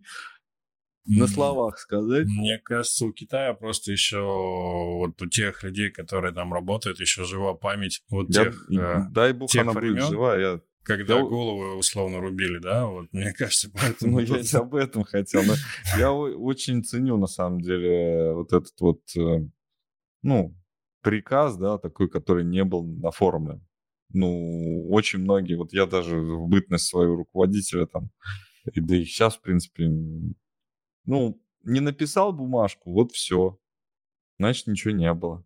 на 1.09 1.27
словах 1.27 1.79
сказать. 1.79 2.27
Мне 2.27 2.59
кажется, 2.59 3.07
у 3.07 3.13
Китая 3.13 3.55
просто 3.55 3.93
еще 3.93 4.21
вот 4.21 5.21
у 5.21 5.27
тех 5.27 5.63
людей, 5.63 5.91
которые 5.91 6.35
там 6.35 6.53
работают, 6.53 7.01
еще 7.01 7.25
жива 7.25 7.55
память 7.55 8.03
вот 8.11 8.29
я, 8.29 8.45
тех 8.45 8.71
э, 8.71 9.05
Дай 9.11 9.33
бог 9.33 9.51
тех 9.51 9.63
она 9.63 9.73
времен, 9.73 9.95
будет 9.95 10.09
жива. 10.09 10.37
Я... 10.37 10.61
Когда 10.83 11.17
я... 11.17 11.23
головы 11.23 11.77
условно 11.77 12.21
рубили, 12.21 12.59
да? 12.59 12.87
Вот 12.87 13.09
мне 13.13 13.33
кажется, 13.33 13.71
поэтому... 13.73 14.21
Ну, 14.21 14.21
я 14.21 14.59
об 14.59 14.75
этом 14.75 15.05
хотел. 15.05 15.43
Но 15.45 15.55
я 15.99 16.13
очень 16.13 16.85
ценю, 16.85 17.17
на 17.17 17.27
самом 17.27 17.61
деле, 17.61 18.33
вот 18.35 18.53
этот 18.53 18.79
вот, 18.81 19.01
э, 19.17 19.47
ну, 20.23 20.55
приказ, 21.03 21.57
да, 21.57 21.79
такой, 21.79 22.09
который 22.09 22.45
не 22.45 22.65
был 22.65 22.87
оформлен. 23.05 23.65
Ну, 24.11 24.89
очень 24.89 25.21
многие, 25.21 25.55
вот 25.55 25.73
я 25.73 25.85
даже 25.85 26.19
в 26.19 26.49
бытность 26.49 26.87
своего 26.87 27.17
руководителя 27.17 27.87
там, 27.87 28.11
и 28.73 28.81
да 28.81 28.97
и 28.97 29.05
сейчас, 29.05 29.37
в 29.37 29.43
принципе, 29.43 29.91
ну, 31.09 31.41
не 31.65 31.81
написал 31.81 32.33
бумажку, 32.33 32.93
вот 32.93 33.13
все. 33.13 33.59
Значит, 34.39 34.67
ничего 34.67 34.93
не 34.93 35.13
было. 35.15 35.43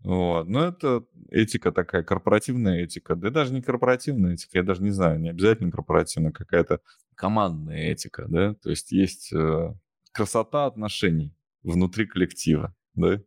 Вот. 0.00 0.48
Но 0.48 0.64
это 0.64 1.04
этика 1.30 1.70
такая, 1.70 2.02
корпоративная 2.02 2.82
этика. 2.82 3.14
Да 3.14 3.30
даже 3.30 3.52
не 3.52 3.60
корпоративная 3.60 4.34
этика, 4.34 4.58
я 4.58 4.64
даже 4.64 4.82
не 4.82 4.90
знаю, 4.90 5.20
не 5.20 5.28
обязательно 5.28 5.70
корпоративная, 5.70 6.32
какая-то 6.32 6.80
командная 7.14 7.92
этика, 7.92 8.24
да. 8.26 8.54
То 8.54 8.70
есть 8.70 8.90
есть 8.90 9.32
э, 9.34 9.74
красота 10.12 10.64
отношений 10.66 11.36
внутри 11.62 12.06
коллектива, 12.06 12.74
да. 12.94 13.20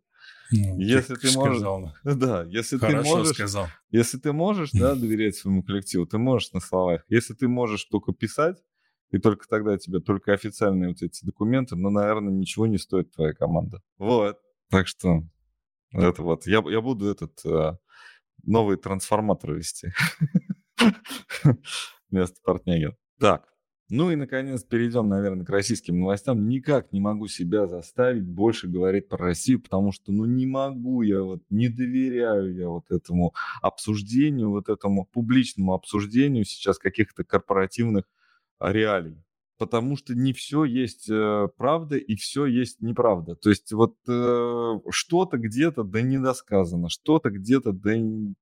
Ну, 0.52 0.80
если 0.80 1.16
ты 1.16 1.32
можешь, 1.38 1.58
сказал. 1.58 1.94
да, 2.04 2.44
если 2.50 2.78
Хорошо 2.78 3.04
ты 3.04 3.10
можешь, 3.10 3.34
сказал. 3.36 3.68
если 3.92 4.18
ты 4.18 4.34
можешь, 4.34 4.72
да, 4.72 4.96
доверять 4.96 5.36
своему 5.36 5.62
коллективу, 5.62 6.08
ты 6.08 6.18
можешь 6.18 6.52
на 6.52 6.60
словах. 6.60 7.06
Если 7.10 7.36
ты 7.36 7.48
можешь 7.48 7.86
только 7.86 8.12
писать, 8.12 8.58
и 9.12 9.18
только 9.18 9.48
тогда 9.48 9.78
тебе 9.78 10.00
только 10.00 10.34
официальные 10.34 10.90
вот 10.90 11.02
эти 11.02 11.26
документы, 11.26 11.76
но, 11.76 11.90
наверное, 11.90 12.34
ничего 12.34 12.68
не 12.68 12.78
стоит 12.78 13.12
твоя 13.12 13.34
команда. 13.34 13.82
Вот. 13.98 14.38
Так 14.70 14.88
что 14.88 15.24
это 15.92 16.22
вот. 16.22 16.48
Я, 16.48 16.64
я 16.68 16.82
буду 16.82 17.08
этот 17.08 17.46
э, 17.46 17.78
новый 18.44 18.78
трансформатор 18.78 19.54
вести. 19.54 19.94
Вместо 22.10 22.42
Портнягина. 22.44 22.96
Так. 23.20 23.48
Ну 23.90 24.10
и, 24.10 24.16
наконец, 24.16 24.64
перейдем, 24.64 25.08
наверное, 25.10 25.46
к 25.46 25.50
российским 25.50 26.00
новостям. 26.00 26.48
Никак 26.48 26.92
не 26.92 27.00
могу 27.00 27.28
себя 27.28 27.68
заставить 27.68 28.28
больше 28.28 28.68
говорить 28.68 29.08
про 29.08 29.18
Россию, 29.18 29.62
потому 29.62 29.92
что, 29.92 30.12
ну, 30.12 30.26
не 30.26 30.48
могу 30.48 31.04
я, 31.04 31.22
вот, 31.22 31.44
не 31.52 31.70
доверяю 31.70 32.56
я 32.56 32.68
вот 32.68 32.90
этому 32.90 33.36
обсуждению, 33.62 34.50
вот 34.50 34.70
этому 34.70 35.06
публичному 35.06 35.74
обсуждению 35.74 36.46
сейчас 36.46 36.80
каких-то 36.80 37.24
корпоративных 37.24 38.06
реалий 38.60 39.26
потому 39.58 39.96
что 39.98 40.14
не 40.16 40.34
все 40.34 40.64
есть 40.64 41.10
э, 41.10 41.48
правда 41.58 41.98
и 41.98 42.16
все 42.16 42.46
есть 42.46 42.82
неправда. 42.82 43.36
То 43.36 43.50
есть 43.50 43.72
вот 43.72 43.96
э, 44.08 44.80
что-то 44.90 45.38
где-то 45.38 45.84
да 45.84 46.02
недосказано, 46.02 46.90
что-то 46.90 47.30
где-то 47.30 47.72
да 47.72 47.94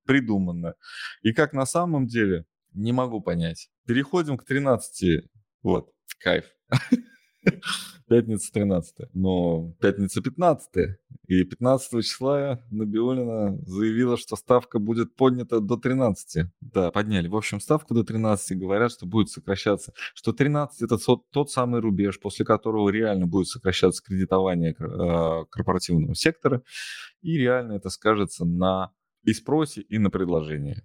придумано. 0.06 0.76
И 1.21 1.34
как 1.34 1.54
на 1.54 1.65
самом 1.65 2.08
деле, 2.08 2.45
не 2.73 2.91
могу 2.91 3.21
понять. 3.21 3.69
Переходим 3.86 4.38
к 4.38 4.45
13. 4.45 5.30
Вот, 5.62 5.91
кайф. 6.19 6.45
Пятница 8.08 8.51
13. 8.51 8.95
Но 9.13 9.73
пятница 9.79 10.21
15. 10.21 10.69
И 11.27 11.43
15 11.43 12.03
числа 12.03 12.60
Набиулина 12.69 13.58
заявила, 13.65 14.17
что 14.17 14.36
ставка 14.36 14.79
будет 14.79 15.15
поднята 15.15 15.60
до 15.60 15.77
13. 15.77 16.45
Да, 16.62 16.91
подняли. 16.91 17.27
В 17.27 17.36
общем, 17.36 17.60
ставку 17.60 17.93
до 17.93 18.03
13 18.03 18.58
говорят, 18.58 18.91
что 18.91 19.06
будет 19.06 19.29
сокращаться. 19.29 19.93
Что 20.13 20.34
13 20.34 20.82
это 20.82 20.97
тот 21.32 21.51
самый 21.51 21.82
рубеж, 21.82 22.19
после 22.19 22.45
которого 22.45 22.89
реально 22.89 23.27
будет 23.27 23.47
сокращаться 23.47 24.03
кредитование 24.03 24.71
э, 24.71 25.45
корпоративного 25.49 26.15
сектора. 26.15 26.62
И 27.21 27.38
реально 27.38 27.73
это 27.73 27.89
скажется 27.89 28.45
на 28.45 28.91
и 29.23 29.34
спросе, 29.34 29.82
и 29.82 29.97
на 29.97 30.10
предложении. 30.10 30.84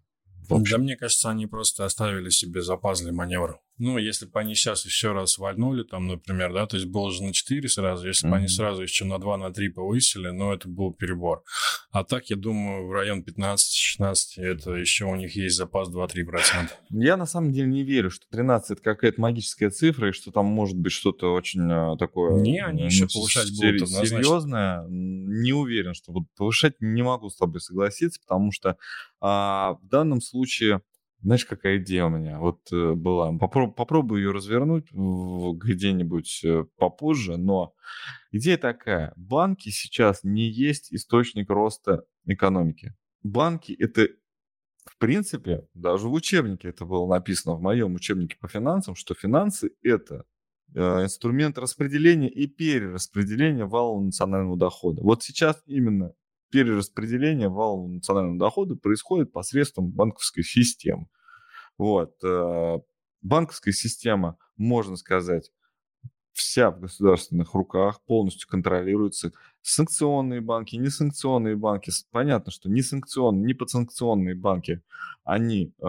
Да 0.49 0.79
мне 0.79 0.97
кажется, 0.97 1.29
они 1.29 1.47
просто 1.47 1.85
оставили 1.85 2.31
себе 2.31 2.63
запас 2.63 3.03
для 3.03 3.13
маневра. 3.13 3.61
Ну, 3.79 3.99
если 3.99 4.27
бы 4.27 4.39
они 4.41 4.55
сейчас 4.55 4.85
еще 4.85 5.13
раз 5.13 5.39
вальнули, 5.39 5.85
там, 5.85 6.07
например, 6.09 6.53
да, 6.53 6.67
то 6.67 6.77
есть 6.77 6.89
было 6.89 7.11
же 7.13 7.23
на 7.23 7.33
4 7.33 7.69
сразу, 7.69 8.07
если 8.07 8.27
mm-hmm. 8.27 8.31
бы 8.31 8.37
они 8.37 8.49
сразу 8.49 8.83
еще 8.83 9.05
на 9.05 9.19
2, 9.19 9.37
на 9.39 9.53
3 9.53 9.69
повысили, 9.71 10.31
ну, 10.31 10.53
это 10.53 10.69
был 10.69 10.93
перебор. 10.93 11.43
А 11.91 12.05
так, 12.05 12.27
я 12.27 12.37
думаю, 12.37 12.87
в 12.87 12.93
район 12.93 13.25
15-16, 13.27 14.17
это 14.37 14.73
еще 14.73 15.05
у 15.05 15.15
них 15.15 15.37
есть 15.37 15.57
запас 15.57 15.89
2-3%. 15.91 16.71
Я 16.91 17.17
на 17.17 17.27
самом 17.27 17.53
деле 17.53 17.69
не 17.69 17.85
верю, 17.85 18.11
что 18.11 18.27
13 18.31 18.71
это 18.71 18.83
какая-то 18.83 19.21
магическая 19.21 19.71
цифра, 19.71 20.09
и 20.09 20.13
что 20.13 20.31
там 20.31 20.47
может 20.47 20.77
быть 20.77 20.93
что-то 20.93 21.33
очень 21.33 21.71
а, 21.71 21.97
такое... 21.97 22.41
Не, 22.41 22.65
они 22.65 22.85
еще 22.85 23.07
повышать 23.07 23.51
будут 23.57 23.83
однозначно. 23.83 24.17
Серьезное. 24.17 24.85
Не 24.89 25.53
уверен, 25.53 25.95
что 25.95 26.13
будут 26.13 26.29
повышать. 26.37 26.75
Не 26.81 27.03
могу 27.03 27.31
с 27.31 27.37
тобой 27.37 27.61
согласиться, 27.61 28.21
потому 28.21 28.53
что 28.53 28.77
а, 29.21 29.75
в 29.83 29.87
данном 29.87 30.21
случае 30.21 30.83
знаешь, 31.21 31.45
какая 31.45 31.79
идея 31.79 32.05
у 32.05 32.11
меня 32.11 32.39
вот 32.39 32.61
э, 32.73 32.95
была? 32.95 33.33
Попроб, 33.37 33.75
попробую 33.75 34.23
ее 34.23 34.31
развернуть 34.31 34.87
где-нибудь 34.93 36.45
э, 36.45 36.65
попозже, 36.77 37.37
но 37.37 37.75
идея 38.31 38.57
такая. 38.57 39.13
Банки 39.17 39.71
сейчас 39.71 40.23
не 40.23 40.49
есть 40.49 40.93
источник 40.93 41.51
роста 41.51 42.05
экономики. 42.25 42.95
Банки— 43.23 43.73
это 43.79 44.09
в 44.89 44.97
принципе, 44.97 45.67
даже 45.75 46.09
в 46.09 46.13
учебнике 46.13 46.69
это 46.69 46.85
было 46.87 47.07
написано, 47.07 47.57
в 47.57 47.61
моем 47.61 47.95
учебнике 47.95 48.37
по 48.41 48.49
финансам, 48.49 48.95
что 48.95 49.15
финансы– 49.15 49.73
это 49.83 50.25
э, 50.75 50.81
инструмент 51.05 51.59
распределения 51.59 52.31
и 52.31 52.47
перераспределения 52.47 53.67
валового 53.67 54.05
национального 54.05 54.57
дохода. 54.57 55.03
Вот 55.03 55.23
сейчас 55.23 55.63
именно 55.67 56.15
перераспределение 56.51 57.49
валового 57.49 57.89
национального 57.89 58.39
дохода 58.39 58.77
происходит 58.77 59.33
посредством 59.33 59.91
банковской 59.91 60.43
системы. 60.43 61.09
Вот. 61.77 62.15
Э, 62.25 62.79
банковская 63.23 63.73
система, 63.73 64.37
можно 64.57 64.97
сказать, 64.97 65.53
вся 66.33 66.71
в 66.71 66.81
государственных 66.81 67.55
руках, 67.55 68.01
полностью 68.07 68.49
контролируется. 68.49 69.33
Санкционные 69.61 70.41
банки, 70.41 70.77
несанкционные 70.77 71.57
банки. 71.57 71.91
Понятно, 72.13 72.53
что 72.53 72.71
несанкционные, 72.71 73.45
не 73.45 73.55
подсанкционные 73.55 74.37
банки, 74.37 74.83
они 75.25 75.75
э, 75.79 75.85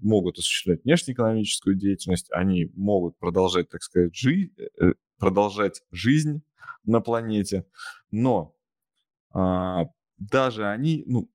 могут 0.00 0.38
осуществлять 0.38 0.84
внешнеэкономическую 0.84 1.76
деятельность, 1.76 2.26
они 2.32 2.70
могут 2.74 3.16
продолжать, 3.18 3.70
так 3.70 3.82
сказать, 3.82 4.14
жи- 4.14 4.50
э, 4.80 4.94
продолжать 5.18 5.82
жизнь 5.92 6.42
на 6.84 7.00
планете, 7.00 7.64
но 8.10 8.56
э, 9.34 9.84
даже 10.30 10.68
они 10.68 11.04
ну, 11.06 11.30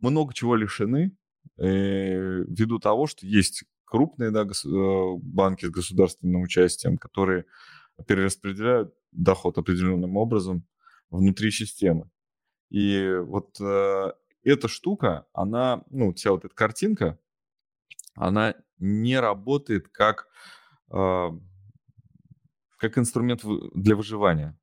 много 0.00 0.34
чего 0.34 0.56
лишены 0.56 1.16
э, 1.58 2.44
ввиду 2.44 2.78
того, 2.78 3.06
что 3.06 3.26
есть 3.26 3.64
крупные 3.84 4.30
да, 4.30 4.44
гос- 4.44 4.66
э, 4.66 5.18
банки 5.22 5.66
с 5.66 5.70
государственным 5.70 6.42
участием, 6.42 6.98
которые 6.98 7.44
перераспределяют 8.06 8.94
доход 9.12 9.58
определенным 9.58 10.16
образом 10.16 10.64
внутри 11.10 11.50
системы. 11.50 12.10
И 12.70 13.14
вот 13.24 13.60
э, 13.60 14.12
эта 14.44 14.68
штука, 14.68 15.26
она, 15.32 15.82
ну, 15.90 16.14
вся 16.14 16.30
вот 16.30 16.44
эта 16.44 16.54
картинка, 16.54 17.18
она 18.14 18.54
не 18.78 19.18
работает 19.18 19.88
как, 19.88 20.28
э, 20.92 21.28
как 22.78 22.98
инструмент 22.98 23.42
для 23.74 23.96
выживания. 23.96 24.59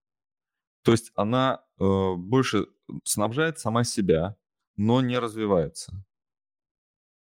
То 0.88 0.93
есть 0.93 1.12
она 1.15 1.65
э, 1.82 2.13
больше 2.15 2.67
снабжает 3.04 3.60
сама 3.60 3.84
себя, 3.84 4.38
но 4.78 5.02
не 5.02 5.19
развивается. 5.19 5.91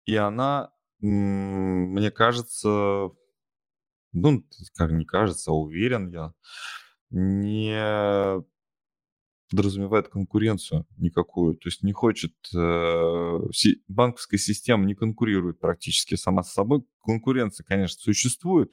И 0.06 0.15
она, 0.15 0.72
мне 1.02 2.10
кажется, 2.10 3.10
ну, 4.13 4.45
как 4.76 4.91
не 4.91 5.04
кажется, 5.04 5.52
а 5.52 5.56
уверен 5.56 6.08
я, 6.08 6.34
не 7.10 8.41
подразумевает 9.49 10.07
конкуренцию 10.09 10.85
никакую. 10.97 11.55
То 11.55 11.69
есть 11.69 11.83
не 11.83 11.91
хочет... 11.91 12.33
Э, 12.55 13.39
банковская 13.88 14.38
система 14.38 14.85
не 14.85 14.95
конкурирует 14.95 15.59
практически 15.59 16.15
сама 16.15 16.43
с 16.43 16.53
собой. 16.53 16.83
Конкуренция, 17.03 17.65
конечно, 17.65 17.99
существует, 17.99 18.71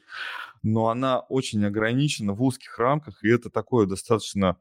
но 0.62 0.88
она 0.88 1.20
очень 1.20 1.64
ограничена 1.64 2.34
в 2.34 2.42
узких 2.42 2.78
рамках, 2.78 3.24
и 3.24 3.28
это 3.28 3.50
такое 3.50 3.86
достаточно 3.86 4.58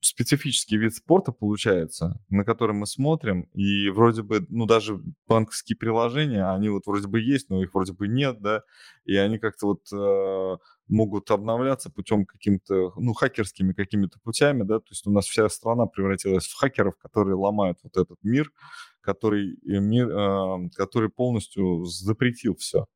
специфический 0.00 0.76
вид 0.76 0.94
спорта 0.94 1.32
получается, 1.32 2.20
на 2.28 2.44
который 2.44 2.74
мы 2.74 2.86
смотрим, 2.86 3.42
и 3.54 3.88
вроде 3.90 4.22
бы, 4.22 4.44
ну, 4.48 4.66
даже 4.66 5.00
банковские 5.26 5.76
приложения, 5.76 6.44
они 6.50 6.68
вот 6.68 6.86
вроде 6.86 7.08
бы 7.08 7.20
есть, 7.20 7.50
но 7.50 7.62
их 7.62 7.74
вроде 7.74 7.92
бы 7.92 8.08
нет, 8.08 8.40
да, 8.40 8.62
и 9.04 9.16
они 9.16 9.38
как-то 9.38 9.66
вот 9.66 9.92
э, 9.92 10.58
могут 10.88 11.30
обновляться 11.30 11.90
путем 11.90 12.26
каким-то, 12.26 12.92
ну, 12.96 13.14
хакерскими 13.14 13.72
какими-то 13.72 14.18
путями, 14.20 14.62
да, 14.62 14.78
то 14.78 14.88
есть 14.90 15.06
у 15.06 15.10
нас 15.10 15.26
вся 15.26 15.48
страна 15.48 15.86
превратилась 15.86 16.46
в 16.46 16.54
хакеров, 16.54 16.96
которые 16.98 17.36
ломают 17.36 17.78
вот 17.82 17.96
этот 17.96 18.18
мир, 18.22 18.52
который, 19.00 19.54
э, 19.54 19.80
мир, 19.80 20.10
э, 20.10 20.68
который 20.76 21.08
полностью 21.08 21.84
запретил 21.84 22.56
все, 22.56 22.86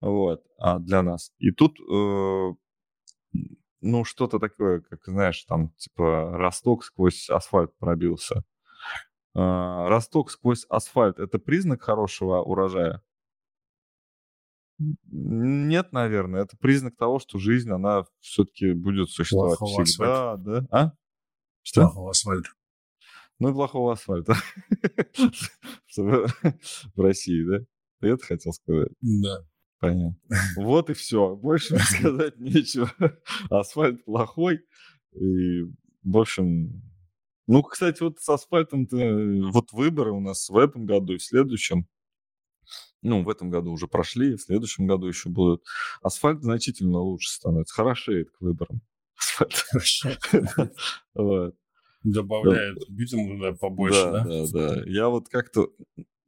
вот, 0.00 0.42
а 0.58 0.78
для 0.78 1.02
нас. 1.02 1.32
И 1.38 1.50
тут 1.50 1.78
э, 1.80 2.54
ну, 3.80 4.04
что-то 4.04 4.38
такое, 4.38 4.80
как, 4.80 5.00
знаешь, 5.06 5.42
там, 5.44 5.70
типа, 5.76 6.36
росток 6.36 6.84
сквозь 6.84 7.28
асфальт 7.30 7.76
пробился. 7.78 8.44
А, 9.34 9.88
росток 9.88 10.30
сквозь 10.30 10.64
асфальт– 10.68 11.18
это 11.20 11.38
признак 11.38 11.82
хорошего 11.82 12.42
урожая? 12.42 13.02
Нет, 14.78 15.92
наверное. 15.92 16.42
Это 16.42 16.56
признак 16.56 16.96
того, 16.96 17.18
что 17.18 17.38
жизнь, 17.38 17.70
она 17.70 18.04
все-таки 18.20 18.72
будет 18.72 19.10
существовать 19.10 19.58
плохого 19.58 19.84
всегда, 19.84 20.32
асфальта. 20.32 20.60
да? 20.70 20.78
А? 20.78 20.92
Что? 21.62 21.80
Плохого 21.82 22.10
асфальта. 22.10 22.50
Ну, 23.38 23.50
и 23.50 23.52
плохого 23.52 23.92
асфальта. 23.92 24.34
В 25.96 27.00
России, 27.00 27.44
да? 27.44 27.64
Ты 28.00 28.08
это 28.08 28.24
хотел 28.24 28.52
сказать? 28.52 28.92
Да. 29.00 29.46
Понятно. 29.80 30.16
Вот 30.56 30.90
и 30.90 30.94
все. 30.94 31.34
Больше 31.34 31.78
сказать 31.78 32.38
нечего. 32.38 32.92
Асфальт 33.50 34.04
плохой. 34.04 34.60
И, 35.12 35.62
в 36.04 36.18
общем, 36.18 36.82
ну, 37.46 37.62
кстати, 37.62 38.02
вот 38.02 38.20
с 38.20 38.28
асфальтом-то, 38.28 38.96
вот 39.50 39.72
выборы 39.72 40.12
у 40.12 40.20
нас 40.20 40.48
в 40.48 40.56
этом 40.56 40.86
году 40.86 41.14
и 41.14 41.18
в 41.18 41.24
следующем. 41.24 41.86
Ну, 43.02 43.24
в 43.24 43.30
этом 43.30 43.50
году 43.50 43.72
уже 43.72 43.88
прошли, 43.88 44.36
в 44.36 44.42
следующем 44.42 44.86
году 44.86 45.06
еще 45.06 45.30
будут. 45.30 45.64
Асфальт 46.02 46.42
значительно 46.42 46.98
лучше 46.98 47.30
становится, 47.30 47.74
хорошеет 47.74 48.30
к 48.30 48.40
выборам. 48.40 48.82
Асфальт. 49.74 50.20
Добавляют 52.02 52.88
битум 52.88 53.56
побольше, 53.58 54.04
да? 54.04 54.24
Да, 54.24 54.46
да, 54.46 54.74
да. 54.74 54.82
Я 54.86 55.08
вот 55.08 55.28
как-то 55.28 55.70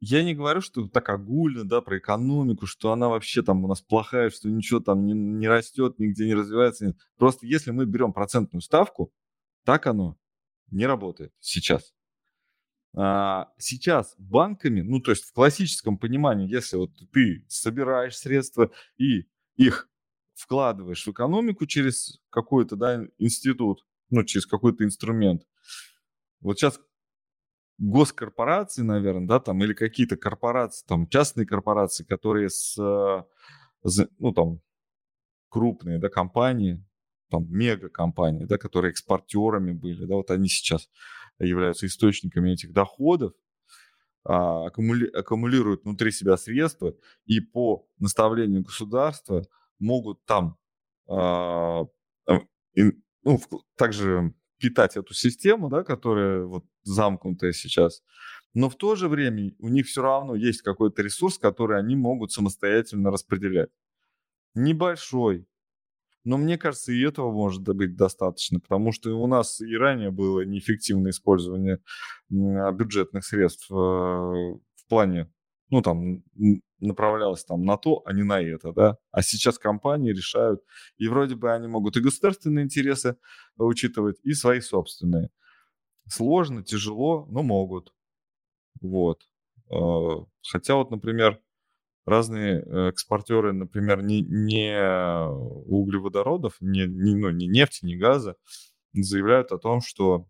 я 0.05 0.21
не 0.23 0.35
говорю, 0.35 0.59
что 0.59 0.85
так 0.89 1.07
огульно, 1.07 1.63
да, 1.63 1.79
про 1.79 1.97
экономику, 1.97 2.65
что 2.65 2.91
она 2.91 3.07
вообще 3.07 3.41
там 3.41 3.63
у 3.63 3.69
нас 3.69 3.81
плохая, 3.81 4.29
что 4.31 4.49
ничего 4.49 4.81
там 4.81 5.05
не, 5.05 5.13
не 5.13 5.47
растет, 5.47 5.97
нигде 5.97 6.25
не 6.25 6.33
развивается. 6.33 6.87
Нет. 6.87 6.97
Просто 7.17 7.45
если 7.45 7.71
мы 7.71 7.85
берем 7.85 8.11
процентную 8.11 8.61
ставку, 8.61 9.13
так 9.63 9.87
оно 9.87 10.17
не 10.71 10.85
работает 10.85 11.31
сейчас. 11.39 11.93
А, 12.93 13.47
сейчас 13.57 14.13
банками, 14.17 14.81
ну, 14.81 14.99
то 14.99 15.11
есть 15.11 15.23
в 15.23 15.31
классическом 15.31 15.97
понимании, 15.97 16.51
если 16.51 16.75
вот 16.75 16.91
ты 17.13 17.45
собираешь 17.47 18.17
средства 18.17 18.71
и 18.97 19.29
их 19.55 19.89
вкладываешь 20.33 21.07
в 21.07 21.11
экономику 21.11 21.65
через 21.65 22.19
какой-то, 22.29 22.75
да, 22.75 23.05
институт, 23.19 23.85
ну, 24.09 24.25
через 24.25 24.45
какой-то 24.45 24.83
инструмент. 24.83 25.43
Вот 26.41 26.59
сейчас 26.59 26.77
госкорпорации, 27.77 28.81
наверное, 28.81 29.27
да, 29.27 29.39
там, 29.39 29.63
или 29.63 29.73
какие-то 29.73 30.17
корпорации, 30.17 30.85
там, 30.87 31.07
частные 31.07 31.45
корпорации, 31.45 32.03
которые 32.03 32.49
с, 32.49 32.75
ну, 32.77 34.33
там, 34.33 34.61
крупные, 35.49 35.99
да, 35.99 36.09
компании, 36.09 36.83
там, 37.29 37.45
мега-компании, 37.49 38.45
да, 38.45 38.57
которые 38.57 38.91
экспортерами 38.91 39.73
были, 39.73 40.05
да, 40.05 40.15
вот 40.15 40.31
они 40.31 40.47
сейчас 40.47 40.89
являются 41.39 41.87
источниками 41.87 42.51
этих 42.51 42.73
доходов, 42.73 43.33
а, 44.25 44.67
аккумули, 44.67 45.07
аккумулируют 45.07 45.83
внутри 45.83 46.11
себя 46.11 46.37
средства 46.37 46.95
и 47.25 47.41
по 47.41 47.87
наставлению 47.99 48.63
государства 48.63 49.45
могут 49.79 50.23
там 50.25 50.57
а, 51.09 51.83
ну, 53.23 53.39
также 53.77 54.33
питать 54.63 54.95
эту 54.95 55.13
систему, 55.13 55.69
да, 55.69 55.83
которая 55.83 56.45
вот 56.45 56.63
замкнутая 56.83 57.51
сейчас. 57.51 58.01
Но 58.53 58.69
в 58.69 58.77
то 58.77 58.95
же 58.95 59.09
время 59.09 59.51
у 59.59 59.67
них 59.67 59.87
все 59.87 60.01
равно 60.01 60.35
есть 60.35 60.61
какой-то 60.61 61.01
ресурс, 61.01 61.37
который 61.37 61.77
они 61.77 61.97
могут 61.97 62.31
самостоятельно 62.31 63.11
распределять. 63.11 63.69
Небольшой, 64.55 65.45
но 66.23 66.37
мне 66.37 66.57
кажется, 66.57 66.93
и 66.93 67.01
этого 67.01 67.33
может 67.33 67.63
быть 67.63 67.97
достаточно, 67.97 68.61
потому 68.61 68.93
что 68.93 69.21
у 69.21 69.27
нас 69.27 69.59
и 69.59 69.75
ранее 69.75 70.11
было 70.11 70.45
неэффективное 70.45 71.11
использование 71.11 71.79
бюджетных 72.29 73.25
средств 73.25 73.69
э, 73.69 73.73
в 73.73 74.87
плане, 74.87 75.29
ну 75.71 75.81
там, 75.81 76.23
направлялось 76.87 77.45
там 77.45 77.63
на 77.65 77.77
то, 77.77 78.01
а 78.05 78.13
не 78.13 78.23
на 78.23 78.41
это, 78.41 78.73
да. 78.73 78.97
А 79.11 79.21
сейчас 79.21 79.59
компании 79.59 80.11
решают, 80.11 80.61
и 80.97 81.07
вроде 81.07 81.35
бы 81.35 81.51
они 81.53 81.67
могут 81.67 81.97
и 81.97 82.01
государственные 82.01 82.65
интересы 82.65 83.17
учитывать, 83.57 84.19
и 84.23 84.33
свои 84.33 84.61
собственные. 84.61 85.29
Сложно, 86.09 86.63
тяжело, 86.63 87.25
но 87.29 87.43
могут. 87.43 87.93
Вот. 88.81 89.27
Э, 89.71 90.25
хотя 90.41 90.75
вот, 90.75 90.91
например, 90.91 91.41
разные 92.05 92.61
э, 92.61 92.89
экспортеры, 92.89 93.53
например, 93.53 94.03
не, 94.03 94.21
не 94.21 94.77
углеводородов, 95.67 96.57
не, 96.61 96.85
не, 96.87 97.15
ну, 97.15 97.29
не 97.31 97.47
нефти, 97.47 97.85
не 97.85 97.95
газа, 97.95 98.35
заявляют 98.93 99.51
о 99.51 99.57
том, 99.57 99.81
что 99.81 100.27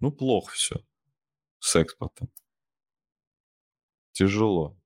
ну 0.00 0.10
плохо 0.10 0.52
все 0.52 0.76
с 1.60 1.76
экспортом. 1.76 2.30
Тяжело. 4.12 4.79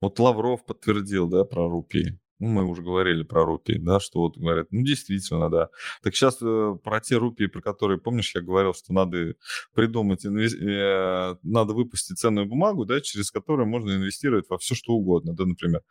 Вот 0.00 0.18
Лавров 0.18 0.64
подтвердил, 0.64 1.28
да, 1.28 1.44
про 1.44 1.68
рупии. 1.68 2.18
Ну, 2.40 2.48
мы 2.48 2.64
уже 2.64 2.80
говорили 2.80 3.22
про 3.22 3.44
рупии, 3.44 3.76
да, 3.78 4.00
что 4.00 4.20
вот 4.20 4.38
говорят, 4.38 4.68
ну, 4.70 4.82
действительно, 4.82 5.50
да. 5.50 5.68
Так 6.02 6.14
сейчас 6.14 6.38
э, 6.40 6.74
про 6.82 7.00
те 7.00 7.16
рупии, 7.16 7.44
про 7.44 7.60
которые, 7.60 8.00
помнишь, 8.00 8.34
я 8.34 8.40
говорил, 8.40 8.72
что 8.72 8.94
надо 8.94 9.34
придумать, 9.74 10.24
инвес... 10.24 10.54
э, 10.54 11.36
надо 11.42 11.74
выпустить 11.74 12.18
ценную 12.18 12.46
бумагу, 12.46 12.86
да, 12.86 13.02
через 13.02 13.30
которую 13.30 13.68
можно 13.68 13.90
инвестировать 13.90 14.48
во 14.48 14.56
все, 14.56 14.74
что 14.74 14.94
угодно, 14.94 15.34
да, 15.34 15.44
например. 15.44 15.82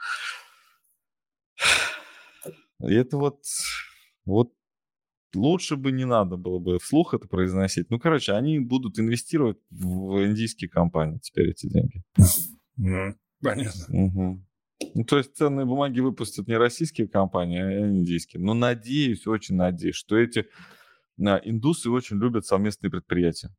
И 2.81 2.95
это 2.95 3.17
вот, 3.17 3.43
вот 4.25 4.51
лучше 5.35 5.75
бы 5.75 5.91
не 5.91 6.05
надо 6.05 6.35
было 6.35 6.57
бы 6.57 6.79
вслух 6.79 7.13
это 7.13 7.27
произносить. 7.27 7.91
Ну, 7.91 7.99
короче, 7.99 8.33
они 8.33 8.57
будут 8.59 8.97
инвестировать 8.97 9.59
в 9.69 10.25
индийские 10.25 10.69
компании 10.71 11.19
теперь 11.19 11.51
эти 11.51 11.67
деньги. 11.67 12.03
Понятно. 13.41 13.85
Угу. 13.89 14.45
Ну, 14.95 15.03
то 15.03 15.17
есть 15.17 15.35
ценные 15.35 15.65
бумаги 15.65 15.99
выпустят 15.99 16.47
не 16.47 16.57
российские 16.57 17.07
компании, 17.07 17.61
а 17.61 17.89
индийские. 17.89 18.41
Но 18.41 18.53
надеюсь, 18.53 19.27
очень 19.27 19.55
надеюсь, 19.55 19.95
что 19.95 20.17
эти 20.17 20.47
индусы 21.17 21.89
очень 21.89 22.17
любят 22.17 22.45
совместные 22.45 22.89
предприятия. 22.89 23.53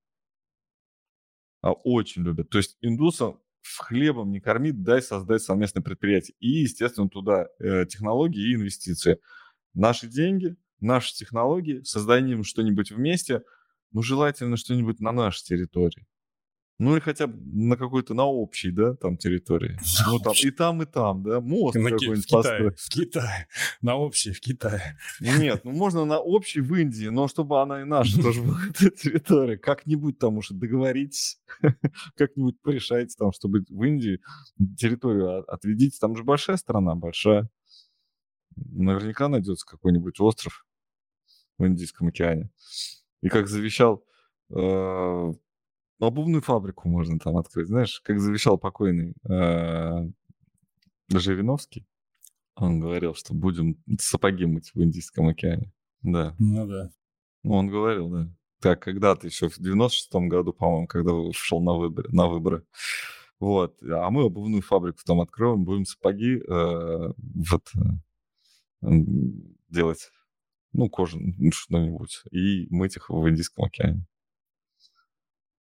А, 1.62 1.72
очень 1.72 2.22
любят. 2.22 2.48
То 2.48 2.58
есть 2.58 2.78
индусам 2.80 3.38
хлебом 3.62 4.30
не 4.30 4.40
кормить, 4.40 4.82
дай 4.82 5.02
создать 5.02 5.42
совместное 5.42 5.82
предприятие. 5.82 6.34
И, 6.40 6.48
естественно, 6.60 7.08
туда 7.08 7.48
э, 7.58 7.86
технологии 7.86 8.50
и 8.50 8.54
инвестиции. 8.54 9.18
Наши 9.74 10.08
деньги, 10.08 10.56
наши 10.80 11.14
технологии, 11.14 11.82
создадим 11.82 12.42
что-нибудь 12.44 12.90
вместе, 12.90 13.42
ну, 13.92 14.02
желательно 14.02 14.56
что-нибудь 14.56 15.00
на 15.00 15.12
нашей 15.12 15.44
территории. 15.44 16.06
Ну 16.80 16.94
или 16.94 17.00
хотя 17.00 17.26
бы 17.26 17.38
на 17.52 17.76
какой-то, 17.76 18.14
на 18.14 18.24
общей, 18.24 18.70
да, 18.70 18.94
там 18.94 19.18
территории. 19.18 19.78
Ну 20.06 20.18
там 20.18 20.32
и 20.34 20.50
там, 20.50 20.82
и 20.82 20.86
там, 20.86 21.22
да, 21.22 21.38
мост 21.38 21.76
на 21.76 21.90
какой-нибудь 21.90 22.24
в 22.24 22.26
Китае, 22.26 22.70
в 22.70 22.88
Китае, 22.88 23.48
на 23.82 23.96
общей 23.96 24.32
в 24.32 24.40
Китае. 24.40 24.98
Нет, 25.20 25.60
ну 25.64 25.72
можно 25.72 26.06
на 26.06 26.18
общей 26.18 26.62
в 26.62 26.74
Индии, 26.74 27.08
но 27.08 27.28
чтобы 27.28 27.60
она 27.60 27.82
и 27.82 27.84
наша 27.84 28.22
тоже 28.22 28.40
была 28.40 28.58
эта 28.70 28.88
территория. 28.88 29.58
Как-нибудь 29.58 30.18
там 30.18 30.38
уж 30.38 30.48
договоритесь, 30.48 31.38
как-нибудь 32.16 32.58
порешайте 32.62 33.14
там, 33.18 33.32
чтобы 33.32 33.62
в 33.68 33.84
Индии 33.84 34.18
территорию 34.78 35.44
отведите. 35.52 35.98
Там 36.00 36.16
же 36.16 36.24
большая 36.24 36.56
страна, 36.56 36.94
большая. 36.94 37.50
Наверняка 38.56 39.28
найдется 39.28 39.66
какой-нибудь 39.66 40.18
остров 40.18 40.64
в 41.58 41.66
Индийском 41.66 42.08
океане. 42.08 42.48
И 43.20 43.28
как 43.28 43.48
завещал 43.48 44.02
э, 44.48 45.32
обувную 46.00 46.42
фабрику 46.42 46.88
можно 46.88 47.18
там 47.18 47.36
открыть. 47.36 47.68
Знаешь, 47.68 48.00
как 48.00 48.20
завещал 48.20 48.58
покойный 48.58 49.14
э, 49.28 50.08
Жириновский, 51.08 51.86
он 52.56 52.80
говорил, 52.80 53.14
что 53.14 53.34
будем 53.34 53.82
сапоги 53.98 54.46
мыть 54.46 54.70
в 54.74 54.82
Индийском 54.82 55.28
океане. 55.28 55.72
Да. 56.02 56.34
Ну 56.38 56.66
да. 56.66 56.90
Ну, 57.42 57.54
он 57.54 57.68
говорил, 57.68 58.08
да. 58.08 58.28
Так, 58.60 58.82
когда-то 58.82 59.26
еще 59.26 59.48
в 59.48 59.58
96-м 59.58 60.28
году, 60.28 60.52
по-моему, 60.52 60.86
когда 60.86 61.12
шел 61.32 61.62
на 61.62 61.72
выборы, 61.72 62.10
на 62.12 62.26
выборы. 62.28 62.64
Вот. 63.38 63.82
А 63.82 64.10
мы 64.10 64.24
обувную 64.24 64.60
фабрику 64.60 65.00
там 65.04 65.20
откроем, 65.20 65.64
будем 65.64 65.86
сапоги 65.86 66.36
э, 66.36 67.12
вот, 67.16 67.72
э, 68.82 68.88
делать, 69.70 70.10
ну, 70.72 70.90
кожаную, 70.90 71.34
что-нибудь, 71.52 72.22
и 72.30 72.66
мыть 72.70 72.96
их 72.96 73.08
в 73.08 73.28
Индийском 73.28 73.64
океане. 73.64 74.06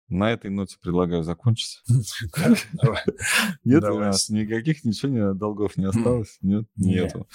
На 0.09 0.31
этой 0.31 0.49
ноте 0.49 0.77
предлагаю 0.81 1.23
закончить. 1.23 1.83
Нет 3.63 3.83
у 3.83 3.99
нас 3.99 4.29
никаких 4.29 4.85
ничего 4.85 5.33
долгов 5.33 5.75
не 5.77 5.85
осталось? 5.85 6.37
Нет, 6.41 6.65
нету. 6.77 7.27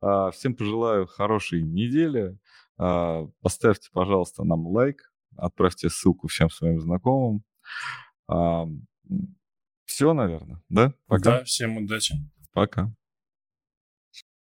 А, 0.00 0.30
всем 0.32 0.54
пожелаю 0.54 1.06
хорошей 1.06 1.62
недели. 1.62 2.36
А, 2.78 3.28
поставьте, 3.42 3.90
пожалуйста, 3.92 4.42
нам 4.44 4.66
лайк, 4.66 5.12
отправьте 5.36 5.88
ссылку 5.88 6.26
всем 6.26 6.50
своим 6.50 6.80
знакомым. 6.80 7.44
А, 8.28 8.66
Все, 9.84 10.12
наверное, 10.12 10.62
да? 10.68 10.92
Пока. 11.06 11.38
Да, 11.38 11.44
всем 11.44 11.76
удачи. 11.76 12.16
Пока. 12.52 12.92